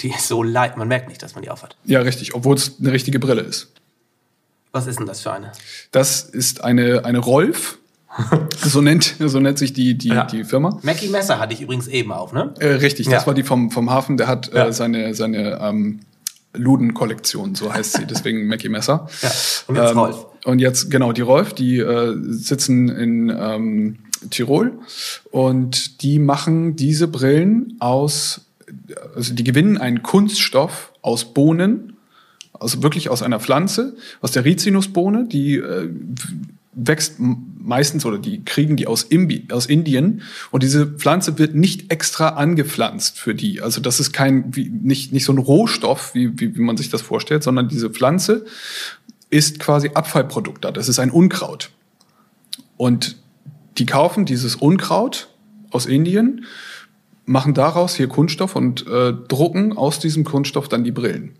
Die 0.01 0.09
ist 0.09 0.27
so 0.27 0.43
leicht, 0.43 0.77
man 0.77 0.87
merkt 0.87 1.09
nicht, 1.09 1.23
dass 1.23 1.33
man 1.33 1.43
die 1.43 1.49
aufhat. 1.49 1.75
Ja, 1.85 2.01
richtig, 2.01 2.35
obwohl 2.35 2.55
es 2.55 2.79
eine 2.79 2.91
richtige 2.91 3.19
Brille 3.19 3.41
ist. 3.41 3.71
Was 4.71 4.87
ist 4.87 4.99
denn 4.99 5.07
das 5.07 5.21
für 5.21 5.31
eine? 5.31 5.51
Das 5.91 6.23
ist 6.23 6.63
eine, 6.63 7.05
eine 7.05 7.19
Rolf 7.19 7.79
so 8.57 8.81
nennt, 8.81 9.15
so 9.19 9.39
nennt 9.39 9.57
sich 9.57 9.73
die, 9.73 9.97
die, 9.97 10.09
ja. 10.09 10.25
die 10.25 10.43
Firma. 10.43 10.79
Mackie 10.83 11.09
Messer 11.09 11.39
hatte 11.39 11.53
ich 11.53 11.61
übrigens 11.61 11.87
eben 11.87 12.11
auf, 12.11 12.33
ne? 12.33 12.53
Äh, 12.59 12.67
richtig, 12.73 13.07
das 13.07 13.23
ja. 13.23 13.27
war 13.27 13.33
die 13.33 13.43
vom, 13.43 13.71
vom 13.71 13.89
Hafen, 13.89 14.17
der 14.17 14.27
hat 14.27 14.51
äh, 14.53 14.57
ja. 14.57 14.67
äh, 14.67 14.73
seine, 14.73 15.13
seine 15.15 15.59
ähm, 15.61 16.01
Luden-Kollektion, 16.53 17.55
so 17.55 17.73
heißt 17.73 17.93
sie, 17.93 18.05
deswegen 18.09 18.47
Mackie 18.47 18.69
Messer. 18.69 19.07
Ja. 19.21 19.31
Und 19.67 19.75
jetzt 19.75 19.91
ähm, 19.91 19.97
Rolf. 19.97 20.25
Und 20.45 20.59
jetzt, 20.59 20.91
genau, 20.91 21.11
die 21.11 21.21
Rolf, 21.21 21.53
die 21.53 21.79
äh, 21.79 22.15
sitzen 22.29 22.89
in 22.89 23.29
ähm, 23.29 23.99
Tirol 24.29 24.79
und 25.31 26.01
die 26.01 26.19
machen 26.19 26.75
diese 26.75 27.07
Brillen 27.07 27.75
aus, 27.79 28.41
also 29.15 29.33
die 29.33 29.43
gewinnen 29.43 29.77
einen 29.77 30.03
Kunststoff 30.03 30.93
aus 31.01 31.33
Bohnen, 31.33 31.97
also 32.53 32.83
wirklich 32.83 33.09
aus 33.09 33.21
einer 33.21 33.39
Pflanze, 33.39 33.95
aus 34.21 34.31
der 34.31 34.45
Rizinusbohne, 34.45 35.27
die 35.27 35.55
äh, 35.55 35.89
wächst 36.75 37.15
meistens 37.19 38.05
oder 38.05 38.17
die 38.17 38.43
kriegen 38.43 38.75
die 38.75 38.87
aus, 38.87 39.03
Imbi, 39.03 39.47
aus 39.51 39.65
Indien 39.65 40.21
und 40.51 40.63
diese 40.63 40.87
Pflanze 40.87 41.37
wird 41.37 41.55
nicht 41.55 41.91
extra 41.91 42.29
angepflanzt 42.29 43.19
für 43.19 43.35
die. 43.35 43.61
Also 43.61 43.81
das 43.81 43.99
ist 43.99 44.11
kein 44.11 44.55
wie, 44.55 44.69
nicht 44.69 45.13
nicht 45.13 45.25
so 45.25 45.33
ein 45.33 45.37
Rohstoff, 45.37 46.13
wie, 46.15 46.39
wie, 46.39 46.55
wie 46.55 46.61
man 46.61 46.77
sich 46.77 46.89
das 46.89 47.01
vorstellt, 47.01 47.43
sondern 47.43 47.69
diese 47.69 47.89
Pflanze 47.89 48.45
ist 49.29 49.59
quasi 49.59 49.91
Abfallprodukt 49.93 50.65
da. 50.65 50.71
Das 50.71 50.89
ist 50.89 50.99
ein 50.99 51.11
Unkraut 51.11 51.71
und 52.77 53.17
die 53.77 53.85
kaufen 53.85 54.25
dieses 54.25 54.55
Unkraut 54.55 55.29
aus 55.71 55.85
Indien, 55.85 56.45
machen 57.25 57.53
daraus 57.53 57.95
hier 57.95 58.07
Kunststoff 58.07 58.55
und 58.55 58.85
äh, 58.87 59.13
drucken 59.13 59.77
aus 59.77 59.99
diesem 59.99 60.23
Kunststoff 60.23 60.67
dann 60.67 60.83
die 60.83 60.91
Brillen. 60.91 61.35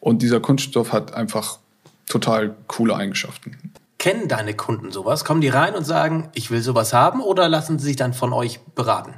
Und 0.00 0.22
dieser 0.22 0.40
Kunststoff 0.40 0.92
hat 0.92 1.14
einfach 1.14 1.58
total 2.06 2.54
coole 2.66 2.94
Eigenschaften. 2.94 3.73
Kennen 4.04 4.28
deine 4.28 4.52
Kunden 4.52 4.92
sowas? 4.92 5.24
Kommen 5.24 5.40
die 5.40 5.48
rein 5.48 5.74
und 5.74 5.84
sagen, 5.84 6.28
ich 6.34 6.50
will 6.50 6.60
sowas 6.60 6.92
haben 6.92 7.22
oder 7.22 7.48
lassen 7.48 7.78
sie 7.78 7.86
sich 7.86 7.96
dann 7.96 8.12
von 8.12 8.34
euch 8.34 8.60
beraten? 8.74 9.14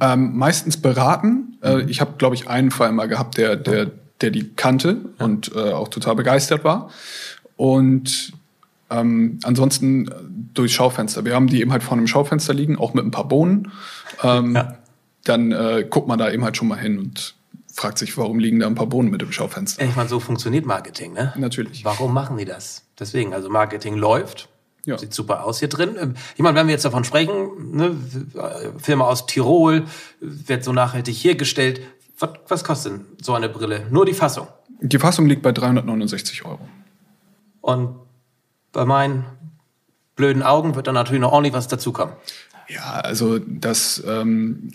Ähm, 0.00 0.34
meistens 0.34 0.78
beraten. 0.78 1.58
Äh, 1.62 1.82
ich 1.82 2.00
habe, 2.00 2.12
glaube 2.16 2.36
ich, 2.36 2.48
einen 2.48 2.70
Fall 2.70 2.90
mal 2.92 3.04
gehabt, 3.04 3.36
der, 3.36 3.56
der, 3.56 3.90
der 4.22 4.30
die 4.30 4.54
kannte 4.54 4.96
und 5.18 5.54
äh, 5.54 5.72
auch 5.72 5.88
total 5.88 6.16
begeistert 6.16 6.64
war. 6.64 6.88
Und 7.56 8.32
ähm, 8.88 9.40
ansonsten 9.42 10.08
durch 10.54 10.74
Schaufenster. 10.74 11.26
Wir 11.26 11.34
haben 11.34 11.48
die 11.48 11.60
eben 11.60 11.70
halt 11.70 11.82
vor 11.82 11.98
einem 11.98 12.06
Schaufenster 12.06 12.54
liegen, 12.54 12.78
auch 12.78 12.94
mit 12.94 13.04
ein 13.04 13.10
paar 13.10 13.28
Bohnen. 13.28 13.70
Ähm, 14.22 14.54
ja. 14.54 14.78
Dann 15.24 15.52
äh, 15.52 15.86
guckt 15.86 16.08
man 16.08 16.18
da 16.18 16.30
eben 16.30 16.44
halt 16.44 16.56
schon 16.56 16.68
mal 16.68 16.78
hin 16.78 16.98
und 16.98 17.34
fragt 17.80 17.96
sich, 17.96 18.16
warum 18.18 18.38
liegen 18.38 18.60
da 18.60 18.66
ein 18.66 18.74
paar 18.74 18.86
Bohnen 18.86 19.10
mit 19.10 19.22
im 19.22 19.32
Schaufenster? 19.32 19.82
Ich 19.82 19.96
meine, 19.96 20.08
so 20.08 20.20
funktioniert 20.20 20.66
Marketing, 20.66 21.14
ne? 21.14 21.32
Natürlich. 21.38 21.82
Warum 21.82 22.12
machen 22.12 22.36
die 22.36 22.44
das? 22.44 22.84
Deswegen, 22.98 23.32
also 23.32 23.48
Marketing 23.48 23.96
läuft. 23.96 24.50
Ja. 24.84 24.98
Sieht 24.98 25.14
super 25.14 25.44
aus 25.44 25.60
hier 25.60 25.68
drin. 25.68 25.96
Ähm, 25.98 26.14
ich 26.34 26.42
meine, 26.42 26.58
wenn 26.58 26.66
wir 26.66 26.72
jetzt 26.72 26.84
davon 26.84 27.04
sprechen, 27.04 27.72
ne, 27.72 27.96
Firma 28.76 29.06
aus 29.06 29.24
Tirol, 29.24 29.86
wird 30.20 30.62
so 30.62 30.74
nachhaltig 30.74 31.16
hergestellt. 31.16 31.80
Was, 32.18 32.30
was 32.48 32.64
kostet 32.64 32.92
denn 32.92 33.06
so 33.22 33.32
eine 33.32 33.48
Brille? 33.48 33.86
Nur 33.90 34.04
die 34.04 34.12
Fassung? 34.12 34.48
Die 34.82 34.98
Fassung 34.98 35.26
liegt 35.26 35.40
bei 35.40 35.52
369 35.52 36.44
Euro. 36.44 36.60
Und 37.62 37.96
bei 38.72 38.84
meinen 38.84 39.24
blöden 40.16 40.42
Augen 40.42 40.74
wird 40.74 40.86
dann 40.86 40.94
natürlich 40.94 41.22
noch 41.22 41.32
ordentlich 41.32 41.54
was 41.54 41.66
dazukommen. 41.66 42.14
Ja, 42.68 43.00
also 43.00 43.38
das. 43.38 44.02
Ähm 44.06 44.70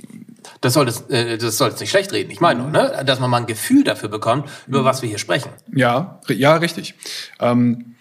das 0.61 0.73
soll 0.73 0.85
das, 0.85 1.09
äh, 1.09 1.37
das 1.37 1.57
soll 1.57 1.73
nicht 1.79 1.89
schlecht 1.89 2.11
reden. 2.13 2.31
Ich 2.31 2.41
meine 2.41 2.61
nur, 2.61 2.71
ne? 2.71 3.03
dass 3.05 3.19
man 3.19 3.29
mal 3.29 3.37
ein 3.37 3.45
Gefühl 3.45 3.83
dafür 3.83 4.09
bekommt, 4.09 4.49
über 4.67 4.85
was 4.85 5.01
wir 5.01 5.09
hier 5.09 5.19
sprechen. 5.19 5.51
Ja, 5.73 6.19
ja, 6.27 6.55
richtig. 6.55 6.95
Ähm, 7.39 7.95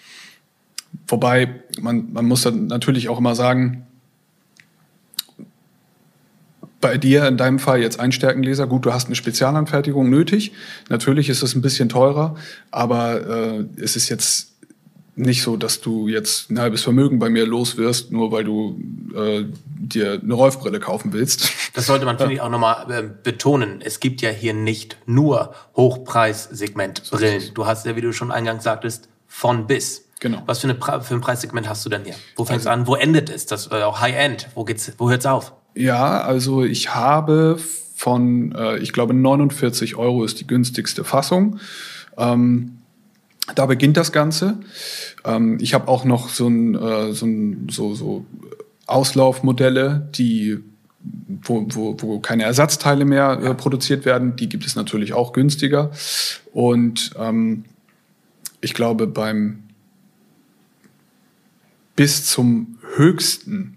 wobei 1.08 1.62
man 1.80 2.12
man 2.12 2.26
muss 2.26 2.42
dann 2.42 2.66
natürlich 2.66 3.08
auch 3.08 3.18
immer 3.18 3.34
sagen, 3.34 3.86
bei 6.84 6.98
dir 6.98 7.26
in 7.26 7.38
deinem 7.38 7.58
Fall 7.58 7.80
jetzt 7.80 7.98
Einstärkenleser, 7.98 8.66
gut, 8.66 8.84
du 8.84 8.92
hast 8.92 9.06
eine 9.06 9.14
Spezialanfertigung 9.14 10.10
nötig. 10.10 10.52
Natürlich 10.90 11.30
ist 11.30 11.42
es 11.42 11.54
ein 11.54 11.62
bisschen 11.62 11.88
teurer, 11.88 12.34
aber 12.70 13.26
äh, 13.26 13.64
es 13.80 13.96
ist 13.96 14.10
jetzt 14.10 14.53
nicht 15.16 15.42
so, 15.42 15.56
dass 15.56 15.80
du 15.80 16.08
jetzt 16.08 16.50
ein 16.50 16.58
halbes 16.58 16.82
Vermögen 16.82 17.18
bei 17.18 17.30
mir 17.30 17.46
los 17.46 17.76
wirst, 17.76 18.10
nur 18.10 18.32
weil 18.32 18.44
du 18.44 18.80
äh, 19.14 19.44
dir 19.64 20.20
eine 20.22 20.34
Rolfbrille 20.34 20.80
kaufen 20.80 21.12
willst. 21.12 21.50
Das 21.74 21.86
sollte 21.86 22.04
man, 22.04 22.18
finde 22.18 22.34
ich, 22.34 22.40
auch 22.40 22.50
nochmal 22.50 22.90
äh, 22.90 23.02
betonen. 23.22 23.80
Es 23.80 24.00
gibt 24.00 24.22
ja 24.22 24.30
hier 24.30 24.54
nicht 24.54 24.96
nur 25.06 25.54
Hochpreissegmentbrillen. 25.76 27.54
Du 27.54 27.66
hast 27.66 27.86
ja, 27.86 27.96
wie 27.96 28.00
du 28.00 28.12
schon 28.12 28.32
eingangs 28.32 28.64
sagtest, 28.64 29.08
von 29.26 29.66
bis. 29.66 30.04
Genau. 30.20 30.42
Was 30.46 30.60
für, 30.60 30.68
eine, 30.68 31.02
für 31.02 31.14
ein 31.14 31.20
Preissegment 31.20 31.68
hast 31.68 31.84
du 31.84 31.90
denn 31.90 32.04
hier? 32.04 32.14
Wo 32.36 32.44
fängst 32.44 32.66
du 32.66 32.70
also, 32.70 32.82
an? 32.82 32.86
Wo 32.86 32.94
endet 32.94 33.30
es? 33.30 33.46
Das 33.46 33.70
äh, 33.70 33.82
auch 33.82 34.00
High-End. 34.00 34.48
Wo 34.54 34.64
geht's? 34.64 34.92
Wo 34.98 35.10
hört's 35.10 35.26
auf? 35.26 35.52
Ja, 35.74 36.20
also 36.22 36.62
ich 36.64 36.94
habe 36.94 37.58
von, 37.94 38.52
äh, 38.52 38.78
ich 38.78 38.92
glaube, 38.92 39.14
49 39.14 39.96
Euro 39.96 40.24
ist 40.24 40.40
die 40.40 40.46
günstigste 40.46 41.04
Fassung. 41.04 41.58
Ähm, 42.16 42.78
da 43.54 43.66
beginnt 43.66 43.96
das 43.96 44.12
Ganze. 44.12 44.58
Ähm, 45.24 45.58
ich 45.60 45.74
habe 45.74 45.88
auch 45.88 46.04
noch 46.04 46.28
so, 46.28 46.48
ein, 46.48 46.74
äh, 46.74 47.12
so, 47.12 47.26
ein, 47.26 47.68
so, 47.70 47.94
so 47.94 48.24
Auslaufmodelle, 48.86 50.08
die 50.14 50.58
wo, 51.42 51.66
wo, 51.68 51.96
wo 52.00 52.18
keine 52.20 52.44
Ersatzteile 52.44 53.04
mehr 53.04 53.38
äh, 53.42 53.54
produziert 53.54 54.04
werden. 54.04 54.36
Die 54.36 54.48
gibt 54.48 54.64
es 54.64 54.76
natürlich 54.76 55.12
auch 55.12 55.32
günstiger. 55.32 55.90
Und 56.52 57.10
ähm, 57.18 57.64
ich 58.60 58.74
glaube, 58.74 59.06
beim 59.06 59.64
bis 61.96 62.24
zum 62.26 62.78
höchsten, 62.96 63.76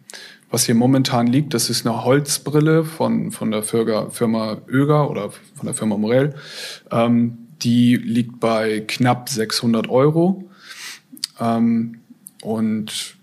was 0.50 0.66
hier 0.66 0.76
momentan 0.76 1.28
liegt, 1.28 1.54
das 1.54 1.70
ist 1.70 1.86
eine 1.86 2.04
Holzbrille 2.06 2.86
von, 2.86 3.32
von 3.32 3.52
der 3.52 3.64
Firma 3.64 4.58
Oeger 4.72 5.10
oder 5.10 5.32
von 5.32 5.66
der 5.66 5.74
Firma 5.74 5.98
Morell. 5.98 6.36
Ähm, 6.92 7.47
die 7.62 7.96
liegt 7.96 8.40
bei 8.40 8.82
knapp 8.82 9.30
600 9.30 9.90
Euro. 9.90 10.50
Ähm, 11.40 12.02
und 12.42 13.16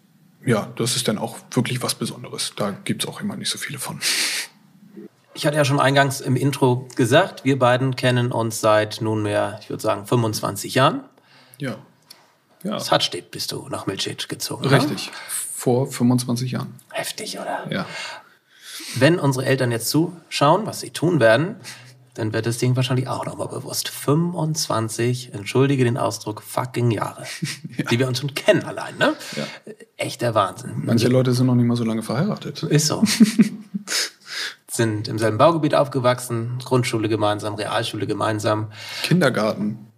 ja, 0.45 0.71
das 0.77 0.97
ist 0.97 1.09
dann 1.09 1.19
auch 1.19 1.39
wirklich 1.51 1.83
was 1.83 1.95
Besonderes. 1.95 2.53
Da 2.57 2.71
gibt 2.71 3.05
es 3.05 3.09
auch 3.09 3.21
immer 3.21 3.37
nicht 3.37 3.51
so 3.51 3.59
viele 3.59 3.79
von. 3.79 4.01
Ich 5.35 5.47
hatte 5.47 5.57
ja 5.57 5.65
schon 5.65 5.81
eingangs 5.81 6.21
im 6.21 6.37
Intro 6.37 6.89
gesagt, 6.95 7.45
wir 7.45 7.59
beiden 7.59 7.97
kennen 7.97 8.31
uns 8.31 8.61
seit 8.61 9.01
nunmehr, 9.01 9.59
ich 9.63 9.71
würde 9.71 9.83
sagen, 9.83 10.07
25 10.07 10.75
Jahren. 10.75 11.05
Ja. 11.59 11.77
ja. 12.63 12.73
Das 12.73 12.93
hat 12.93 13.03
steht, 13.03 13.31
bist 13.31 13.51
du 13.53 13.69
nach 13.69 13.87
Milcic 13.87 14.29
gezogen. 14.29 14.67
Richtig. 14.67 15.09
Oder? 15.09 15.17
Vor 15.29 15.91
25 15.91 16.53
Jahren. 16.53 16.75
Heftig, 16.91 17.39
oder? 17.39 17.67
Ja. 17.71 17.87
Wenn 18.97 19.19
unsere 19.19 19.47
Eltern 19.47 19.73
jetzt 19.73 19.89
zuschauen, 19.89 20.67
was 20.67 20.81
sie 20.81 20.91
tun 20.91 21.21
werden, 21.21 21.57
dann 22.15 22.33
wird 22.33 22.47
das 22.47 22.59
Ding 22.59 22.77
wahrscheinlich 22.77 23.09
auch 23.09 23.27
nochmal 23.27 23.49
bewusst. 23.49 23.89
25, 23.89 25.35
entschuldige 25.35 25.85
den 25.85 25.99
Ausdruck, 25.99 26.43
fucking 26.43 26.91
Jahre, 26.91 27.25
ja. 27.77 27.85
die 27.91 27.99
wir 27.99 28.09
uns 28.09 28.21
schon 28.21 28.35
kennen 28.35 28.65
allein, 28.65 28.97
ne? 28.99 29.15
Ja. 29.37 29.45
Echter 29.97 30.35
Wahnsinn. 30.35 30.83
Manche 30.85 31.09
Leute 31.09 31.33
sind 31.33 31.47
noch 31.47 31.55
nicht 31.55 31.67
mal 31.67 31.77
so 31.77 31.85
lange 31.85 32.03
verheiratet. 32.03 32.63
Ist 32.63 32.87
so. 32.87 33.03
sind 34.71 35.09
im 35.09 35.19
selben 35.19 35.39
Baugebiet 35.39 35.75
aufgewachsen, 35.75 36.59
Grundschule 36.65 37.09
gemeinsam, 37.09 37.55
Realschule 37.55 38.07
gemeinsam. 38.07 38.73
Kindergarten. 39.03 39.94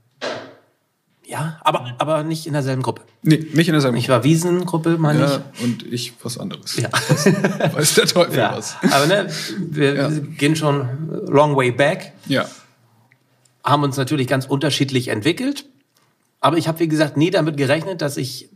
Ja, 1.29 1.59
aber, 1.65 1.97
aber 1.99 2.23
nicht 2.23 2.47
in 2.47 2.53
derselben 2.53 2.83
Gruppe. 2.83 3.03
Nee, 3.23 3.45
nicht 3.53 3.67
in 3.67 3.73
derselben 3.73 3.97
Gruppe. 3.97 3.99
Ich 3.99 4.09
war 4.09 4.23
Wiesengruppe, 4.23 4.97
meine 4.97 5.21
ja, 5.21 5.43
ich. 5.55 5.65
Und 5.65 5.93
ich 5.93 6.13
was 6.23 6.39
anderes. 6.39 6.77
Ja. 6.77 6.89
Was, 6.93 7.27
weiß 7.75 7.95
der 7.95 8.07
Teufel 8.07 8.39
ja. 8.39 8.57
was. 8.57 8.77
Aber 8.93 9.07
ne, 9.07 9.29
wir 9.59 9.95
ja. 9.95 10.09
gehen 10.09 10.55
schon 10.55 11.27
long 11.27 11.57
way 11.57 11.73
back. 11.73 12.13
Ja. 12.27 12.47
Haben 13.65 13.83
uns 13.83 13.97
natürlich 13.97 14.29
ganz 14.29 14.47
unterschiedlich 14.47 15.09
entwickelt. 15.09 15.65
Aber 16.41 16.59
ich 16.59 16.69
habe, 16.69 16.79
wie 16.79 16.89
gesagt, 16.89 17.17
nie 17.17 17.31
damit 17.31 17.57
gerechnet, 17.57 18.03
dass 18.03 18.17
ich, 18.17 18.49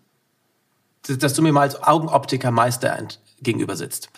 dass 1.08 1.34
du 1.34 1.42
mir 1.42 1.52
mal 1.52 1.62
als 1.62 1.82
Augenoptikermeister 1.82 2.96
gegenüber 3.42 3.74
sitzt. 3.74 4.10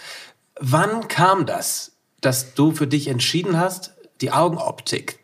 Wann 0.61 1.09
kam 1.09 1.47
das, 1.47 1.93
dass 2.21 2.53
du 2.53 2.73
für 2.73 2.87
dich 2.87 3.09
entschieden 3.09 3.59
hast, 3.59 3.95
die 4.21 4.31
Augenoptik 4.31 5.22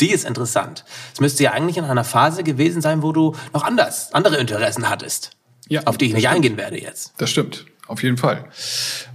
die 0.00 0.10
ist 0.10 0.24
interessant. 0.24 0.84
Es 1.12 1.20
müsste 1.20 1.42
ja 1.44 1.52
eigentlich 1.52 1.76
in 1.76 1.84
einer 1.84 2.04
Phase 2.04 2.42
gewesen 2.44 2.82
sein, 2.82 3.02
wo 3.02 3.12
du 3.12 3.34
noch 3.52 3.64
anders, 3.64 4.12
andere 4.12 4.36
Interessen 4.36 4.88
hattest. 4.88 5.30
Ja, 5.68 5.82
auf 5.84 5.98
die 5.98 6.06
ich 6.06 6.14
nicht 6.14 6.22
stimmt. 6.22 6.36
eingehen 6.36 6.56
werde 6.56 6.80
jetzt. 6.80 7.12
Das 7.18 7.30
stimmt, 7.30 7.66
auf 7.86 8.02
jeden 8.02 8.16
Fall. 8.16 8.44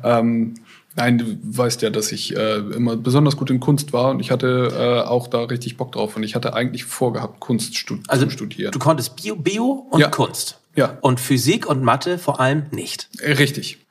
Ähm, 0.03 0.55
nein, 0.95 1.17
du 1.17 1.37
weißt 1.41 1.81
ja, 1.81 1.89
dass 1.89 2.11
ich 2.11 2.35
äh, 2.35 2.57
immer 2.57 2.95
besonders 2.95 3.37
gut 3.37 3.49
in 3.49 3.59
Kunst 3.59 3.91
war 3.93 4.11
und 4.11 4.19
ich 4.19 4.29
hatte 4.29 4.69
äh, 4.71 5.07
auch 5.07 5.27
da 5.27 5.43
richtig 5.43 5.77
Bock 5.77 5.93
drauf 5.93 6.15
und 6.15 6.23
ich 6.23 6.35
hatte 6.35 6.53
eigentlich 6.53 6.83
vorgehabt, 6.85 7.39
Kunst 7.39 7.75
stud 7.75 8.01
also, 8.07 8.25
zu 8.25 8.31
studieren. 8.31 8.71
Du 8.71 8.79
konntest 8.79 9.15
Bio, 9.15 9.35
Bio 9.35 9.87
und 9.89 9.99
ja. 9.99 10.09
Kunst. 10.09 10.59
Ja. 10.75 10.97
Und 11.01 11.19
Physik 11.19 11.67
und 11.67 11.83
Mathe 11.83 12.17
vor 12.17 12.39
allem 12.39 12.65
nicht. 12.71 13.09
Richtig. 13.21 13.82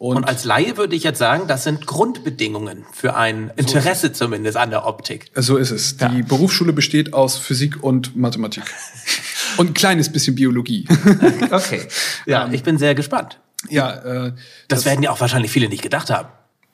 Und, 0.00 0.16
und, 0.16 0.24
als 0.24 0.44
Laie 0.44 0.78
würde 0.78 0.96
ich 0.96 1.02
jetzt 1.02 1.18
sagen, 1.18 1.46
das 1.46 1.62
sind 1.62 1.86
Grundbedingungen 1.86 2.86
für 2.90 3.16
ein 3.16 3.52
Interesse 3.56 4.06
so 4.06 4.12
zumindest 4.14 4.56
an 4.56 4.70
der 4.70 4.86
Optik. 4.86 5.30
So 5.34 5.58
ist 5.58 5.70
es. 5.70 5.98
Die 5.98 6.04
ja. 6.04 6.24
Berufsschule 6.26 6.72
besteht 6.72 7.12
aus 7.12 7.36
Physik 7.36 7.82
und 7.84 8.16
Mathematik. 8.16 8.62
und 9.58 9.70
ein 9.70 9.74
kleines 9.74 10.10
bisschen 10.10 10.36
Biologie. 10.36 10.88
okay. 11.50 11.82
Ja, 12.24 12.48
ich 12.50 12.62
bin 12.62 12.78
sehr 12.78 12.94
gespannt. 12.94 13.40
Ja, 13.68 13.92
äh, 13.92 14.32
das, 14.68 14.78
das 14.78 14.84
werden 14.86 15.02
ja 15.02 15.10
auch 15.10 15.20
wahrscheinlich 15.20 15.50
viele 15.52 15.68
nicht 15.68 15.82
gedacht 15.82 16.08
haben. 16.08 16.30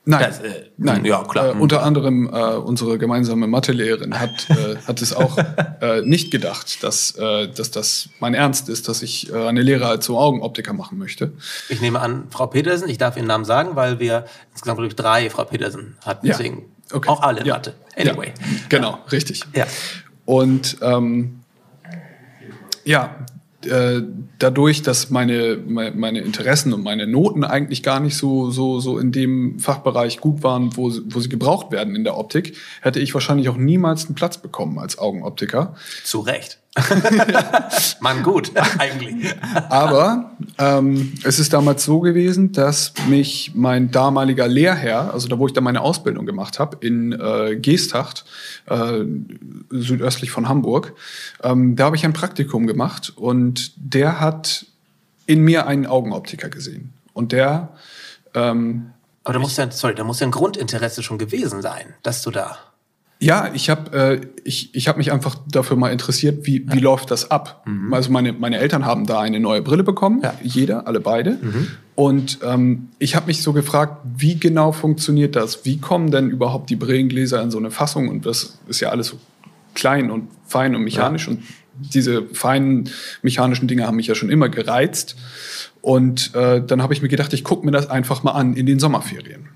Nein, 0.08 0.20
das, 0.20 0.38
äh, 0.38 0.66
nein, 0.76 1.04
ja 1.04 1.24
klar. 1.24 1.48
Äh, 1.48 1.58
unter 1.58 1.82
anderem 1.82 2.30
äh, 2.32 2.54
unsere 2.54 2.96
gemeinsame 2.96 3.48
Mathelehrerin 3.48 4.20
hat 4.20 4.48
äh, 4.50 4.76
hat 4.86 5.02
es 5.02 5.12
auch 5.12 5.36
äh, 5.80 6.02
nicht 6.02 6.30
gedacht, 6.30 6.84
dass 6.84 7.16
äh, 7.18 7.48
dass 7.48 7.72
das 7.72 8.08
mein 8.20 8.32
Ernst 8.32 8.68
ist, 8.68 8.88
dass 8.88 9.02
ich 9.02 9.32
äh, 9.32 9.48
eine 9.48 9.62
Lehre 9.62 9.88
als 9.88 10.06
so 10.06 10.16
Augenoptiker 10.16 10.72
machen 10.74 10.96
möchte. 10.96 11.32
Ich 11.68 11.80
nehme 11.80 11.98
an, 11.98 12.28
Frau 12.30 12.46
Petersen, 12.46 12.88
ich 12.88 12.98
darf 12.98 13.16
Ihren 13.16 13.26
Namen 13.26 13.44
sagen, 13.44 13.74
weil 13.74 13.98
wir 13.98 14.26
insgesamt 14.52 14.76
glaube 14.78 14.88
ich 14.88 14.94
drei 14.94 15.28
Frau 15.28 15.42
Petersen 15.42 15.96
hatten, 16.04 16.28
deswegen 16.28 16.66
ja, 16.88 16.96
okay. 16.96 17.08
auch 17.08 17.22
alle 17.22 17.44
ja. 17.44 17.54
Mathe. 17.54 17.74
Anyway, 17.96 18.28
ja, 18.28 18.32
genau, 18.68 18.98
richtig. 19.10 19.42
Ja. 19.56 19.66
Und 20.24 20.76
ähm, 20.82 21.40
ja, 22.84 23.26
äh, 23.64 24.02
dadurch, 24.38 24.82
dass 24.82 25.10
meine, 25.10 25.58
meine 25.66 26.20
Interessen 26.20 26.72
und 26.72 26.82
meine 26.82 27.06
Noten 27.06 27.44
eigentlich 27.44 27.82
gar 27.82 28.00
nicht 28.00 28.16
so, 28.16 28.50
so, 28.50 28.80
so 28.80 28.98
in 28.98 29.12
dem 29.12 29.58
Fachbereich 29.58 30.20
gut 30.20 30.42
waren, 30.42 30.76
wo, 30.76 30.92
wo 31.06 31.20
sie 31.20 31.28
gebraucht 31.28 31.72
werden 31.72 31.96
in 31.96 32.04
der 32.04 32.18
Optik, 32.18 32.56
hätte 32.82 33.00
ich 33.00 33.14
wahrscheinlich 33.14 33.48
auch 33.48 33.56
niemals 33.56 34.06
einen 34.06 34.14
Platz 34.14 34.38
bekommen 34.38 34.78
als 34.78 34.98
Augenoptiker. 34.98 35.74
Zu 36.04 36.20
Recht. 36.20 36.58
Mann, 38.00 38.22
gut, 38.22 38.52
eigentlich. 38.78 39.34
Aber 39.70 40.32
ähm, 40.58 41.14
es 41.24 41.38
ist 41.38 41.52
damals 41.52 41.84
so 41.84 42.00
gewesen, 42.00 42.52
dass 42.52 42.92
mich 43.08 43.52
mein 43.54 43.90
damaliger 43.90 44.46
Lehrherr, 44.46 45.12
also 45.12 45.28
da 45.28 45.38
wo 45.38 45.46
ich 45.46 45.52
dann 45.52 45.64
meine 45.64 45.80
Ausbildung 45.80 46.26
gemacht 46.26 46.58
habe, 46.58 46.84
in 46.86 47.12
äh, 47.12 47.56
Geesthacht, 47.56 48.24
äh, 48.66 49.04
südöstlich 49.70 50.30
von 50.30 50.48
Hamburg, 50.48 50.94
ähm, 51.42 51.76
da 51.76 51.86
habe 51.86 51.96
ich 51.96 52.04
ein 52.04 52.12
Praktikum 52.12 52.66
gemacht 52.66 53.12
und 53.16 53.72
der 53.76 54.20
hat 54.20 54.66
in 55.26 55.42
mir 55.42 55.66
einen 55.66 55.86
Augenoptiker 55.86 56.48
gesehen. 56.48 56.92
Und 57.12 57.32
der 57.32 57.70
ähm, 58.34 58.90
aber 59.24 59.32
da 59.32 59.38
muss 59.40 59.56
ja, 59.56 59.68
sorry, 59.72 59.96
da 59.96 60.04
muss 60.04 60.20
ja 60.20 60.28
ein 60.28 60.30
Grundinteresse 60.30 61.02
schon 61.02 61.18
gewesen 61.18 61.60
sein, 61.60 61.94
dass 62.04 62.22
du 62.22 62.30
da 62.30 62.58
ja, 63.18 63.50
ich 63.54 63.70
habe 63.70 63.96
äh, 63.96 64.20
ich, 64.44 64.74
ich 64.74 64.88
hab 64.88 64.98
mich 64.98 65.10
einfach 65.10 65.36
dafür 65.50 65.76
mal 65.76 65.90
interessiert, 65.90 66.46
wie, 66.46 66.70
wie 66.70 66.80
läuft 66.80 67.10
das 67.10 67.30
ab. 67.30 67.62
Mhm. 67.66 67.94
Also 67.94 68.10
meine, 68.10 68.32
meine 68.32 68.58
Eltern 68.58 68.84
haben 68.84 69.06
da 69.06 69.20
eine 69.20 69.40
neue 69.40 69.62
Brille 69.62 69.84
bekommen, 69.84 70.20
ja. 70.22 70.34
jeder, 70.42 70.86
alle 70.86 71.00
beide. 71.00 71.38
Mhm. 71.40 71.68
Und 71.94 72.38
ähm, 72.42 72.88
ich 72.98 73.16
habe 73.16 73.26
mich 73.26 73.42
so 73.42 73.54
gefragt, 73.54 74.02
wie 74.16 74.38
genau 74.38 74.72
funktioniert 74.72 75.34
das? 75.34 75.64
Wie 75.64 75.78
kommen 75.78 76.10
denn 76.10 76.28
überhaupt 76.28 76.68
die 76.68 76.76
Brillengläser 76.76 77.42
in 77.42 77.50
so 77.50 77.56
eine 77.56 77.70
Fassung? 77.70 78.08
Und 78.08 78.26
das 78.26 78.58
ist 78.68 78.80
ja 78.80 78.90
alles 78.90 79.08
so 79.08 79.18
klein 79.74 80.10
und 80.10 80.28
fein 80.46 80.74
und 80.76 80.82
mechanisch. 80.82 81.26
Ja. 81.26 81.32
Und 81.32 81.42
diese 81.78 82.22
feinen 82.26 82.90
mechanischen 83.22 83.66
Dinge 83.66 83.86
haben 83.86 83.96
mich 83.96 84.08
ja 84.08 84.14
schon 84.14 84.28
immer 84.28 84.50
gereizt. 84.50 85.16
Und 85.80 86.34
äh, 86.34 86.62
dann 86.62 86.82
habe 86.82 86.92
ich 86.92 87.00
mir 87.00 87.08
gedacht, 87.08 87.32
ich 87.32 87.44
gucke 87.44 87.64
mir 87.64 87.72
das 87.72 87.88
einfach 87.88 88.22
mal 88.22 88.32
an 88.32 88.54
in 88.54 88.66
den 88.66 88.78
Sommerferien. 88.78 89.48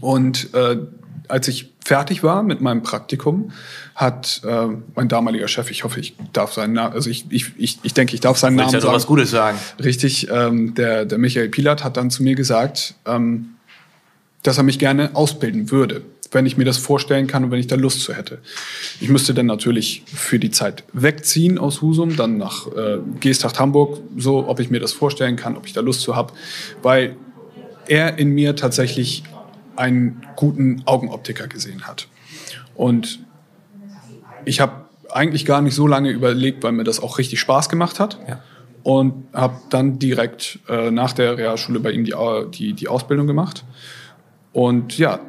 Und 0.00 0.52
äh, 0.52 0.78
als 1.28 1.48
ich 1.48 1.73
fertig 1.84 2.22
war 2.22 2.42
mit 2.42 2.60
meinem 2.60 2.82
Praktikum, 2.82 3.52
hat 3.94 4.40
äh, 4.44 4.68
mein 4.94 5.08
damaliger 5.08 5.48
Chef, 5.48 5.70
ich 5.70 5.84
hoffe, 5.84 6.00
ich 6.00 6.16
darf 6.32 6.52
seinen 6.52 6.72
Namen, 6.72 6.94
also 6.94 7.10
ich, 7.10 7.26
ich, 7.28 7.52
ich, 7.58 7.78
ich 7.82 7.94
denke, 7.94 8.14
ich 8.14 8.20
darf 8.20 8.38
seinen 8.38 8.56
Namen 8.56 8.72
ja 8.72 8.80
sagen. 8.80 8.94
was 8.94 9.06
Gutes 9.06 9.30
sagen. 9.30 9.58
Richtig, 9.82 10.28
ähm, 10.30 10.74
der, 10.74 11.04
der 11.04 11.18
Michael 11.18 11.50
Pilat 11.50 11.84
hat 11.84 11.96
dann 11.96 12.10
zu 12.10 12.22
mir 12.22 12.34
gesagt, 12.34 12.94
ähm, 13.06 13.50
dass 14.42 14.56
er 14.56 14.64
mich 14.64 14.78
gerne 14.78 15.14
ausbilden 15.14 15.70
würde, 15.70 16.02
wenn 16.32 16.46
ich 16.46 16.56
mir 16.56 16.64
das 16.64 16.78
vorstellen 16.78 17.26
kann 17.26 17.44
und 17.44 17.50
wenn 17.50 17.60
ich 17.60 17.66
da 17.66 17.76
Lust 17.76 18.00
zu 18.00 18.14
hätte. 18.14 18.38
Ich 19.00 19.08
müsste 19.08 19.34
dann 19.34 19.46
natürlich 19.46 20.02
für 20.06 20.38
die 20.38 20.50
Zeit 20.50 20.84
wegziehen 20.92 21.58
aus 21.58 21.82
Husum, 21.82 22.16
dann 22.16 22.38
nach 22.38 22.66
äh, 22.68 22.98
Geesthacht 23.20 23.60
Hamburg, 23.60 24.00
so, 24.16 24.48
ob 24.48 24.58
ich 24.58 24.70
mir 24.70 24.80
das 24.80 24.92
vorstellen 24.92 25.36
kann, 25.36 25.56
ob 25.56 25.66
ich 25.66 25.74
da 25.74 25.82
Lust 25.82 26.00
zu 26.00 26.16
habe, 26.16 26.32
weil 26.82 27.16
er 27.86 28.18
in 28.18 28.30
mir 28.30 28.56
tatsächlich 28.56 29.22
einen 29.76 30.22
guten 30.36 30.82
Augenoptiker 30.86 31.46
gesehen 31.46 31.86
hat. 31.86 32.08
Und 32.74 33.20
ich 34.44 34.60
habe 34.60 34.84
eigentlich 35.10 35.46
gar 35.46 35.62
nicht 35.62 35.74
so 35.74 35.86
lange 35.86 36.10
überlegt, 36.10 36.62
weil 36.62 36.72
mir 36.72 36.84
das 36.84 37.00
auch 37.00 37.18
richtig 37.18 37.40
Spaß 37.40 37.68
gemacht 37.68 38.00
hat. 38.00 38.18
Ja. 38.28 38.40
Und 38.82 39.28
habe 39.32 39.56
dann 39.70 39.98
direkt 39.98 40.58
äh, 40.68 40.90
nach 40.90 41.12
der 41.12 41.38
Realschule 41.38 41.80
bei 41.80 41.92
ihm 41.92 42.04
die, 42.04 42.14
die, 42.52 42.74
die 42.74 42.88
Ausbildung 42.88 43.26
gemacht. 43.26 43.64
Und 44.52 44.98
ja, 44.98 45.20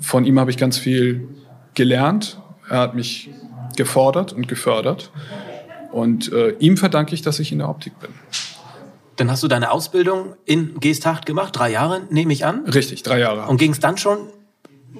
von 0.00 0.24
ihm 0.24 0.40
habe 0.40 0.50
ich 0.50 0.56
ganz 0.56 0.76
viel 0.78 1.28
gelernt. 1.74 2.40
Er 2.68 2.78
hat 2.78 2.94
mich 2.94 3.30
gefordert 3.76 4.32
und 4.32 4.48
gefördert. 4.48 5.10
Und 5.92 6.32
äh, 6.32 6.50
ihm 6.58 6.76
verdanke 6.76 7.14
ich, 7.14 7.22
dass 7.22 7.38
ich 7.38 7.52
in 7.52 7.58
der 7.58 7.68
Optik 7.68 7.98
bin. 8.00 8.10
Dann 9.16 9.30
hast 9.30 9.42
du 9.42 9.48
deine 9.48 9.70
Ausbildung 9.70 10.34
in 10.44 10.80
Geesthacht 10.80 11.26
gemacht, 11.26 11.56
drei 11.56 11.70
Jahre, 11.70 12.02
nehme 12.10 12.32
ich 12.32 12.46
an. 12.46 12.64
Richtig, 12.66 13.02
drei 13.02 13.18
Jahre. 13.18 13.48
Und 13.48 13.58
ging 13.58 13.72
es 13.72 13.80
dann 13.80 13.98
schon 13.98 14.18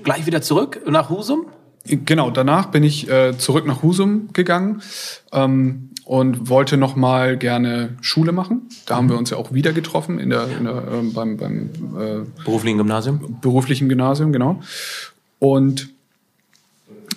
gleich 0.02 0.26
wieder 0.26 0.42
zurück 0.42 0.82
nach 0.86 1.08
Husum? 1.10 1.46
Genau, 1.84 2.30
danach 2.30 2.66
bin 2.66 2.84
ich 2.84 3.08
äh, 3.08 3.36
zurück 3.38 3.66
nach 3.66 3.82
Husum 3.82 4.28
gegangen 4.32 4.82
ähm, 5.32 5.90
und 6.04 6.48
wollte 6.50 6.76
noch 6.76 6.94
mal 6.94 7.38
gerne 7.38 7.96
Schule 8.02 8.32
machen. 8.32 8.68
Da 8.86 8.96
haben 8.96 9.08
wir 9.08 9.16
uns 9.16 9.30
ja 9.30 9.38
auch 9.38 9.52
wieder 9.52 9.72
getroffen 9.72 10.18
in 10.18 10.30
der, 10.30 10.46
in 10.58 10.64
der 10.64 10.74
äh, 10.76 11.02
beim, 11.14 11.38
beim 11.38 11.70
äh, 11.98 12.42
beruflichen 12.44 12.76
Gymnasium. 12.76 13.38
Beruflichen 13.40 13.88
Gymnasium, 13.88 14.32
genau. 14.32 14.60
Und 15.38 15.88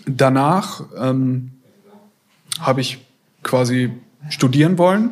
danach 0.05 0.83
ähm, 0.97 1.51
habe 2.59 2.81
ich 2.81 2.99
quasi 3.43 3.91
studieren 4.29 4.77
wollen, 4.77 5.11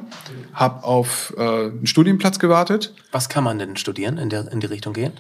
habe 0.54 0.84
auf 0.84 1.34
äh, 1.38 1.42
einen 1.42 1.88
Studienplatz 1.88 2.40
gewartet. 2.40 2.94
Was 3.12 3.30
kann 3.30 3.44
man 3.44 3.60
denn 3.60 3.78
studieren, 3.78 4.18
in, 4.18 4.30
der, 4.30 4.52
in 4.52 4.60
die 4.60 4.68
Richtung 4.68 4.94
gehen? 4.94 5.14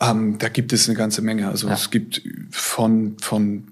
Ähm, 0.00 0.38
da 0.38 0.48
gibt 0.48 0.72
es 0.72 0.88
eine 0.88 0.96
ganze 0.96 1.22
Menge. 1.22 1.48
Also 1.48 1.68
ja. 1.68 1.74
es 1.74 1.90
gibt 1.90 2.22
von, 2.50 3.16
von 3.20 3.68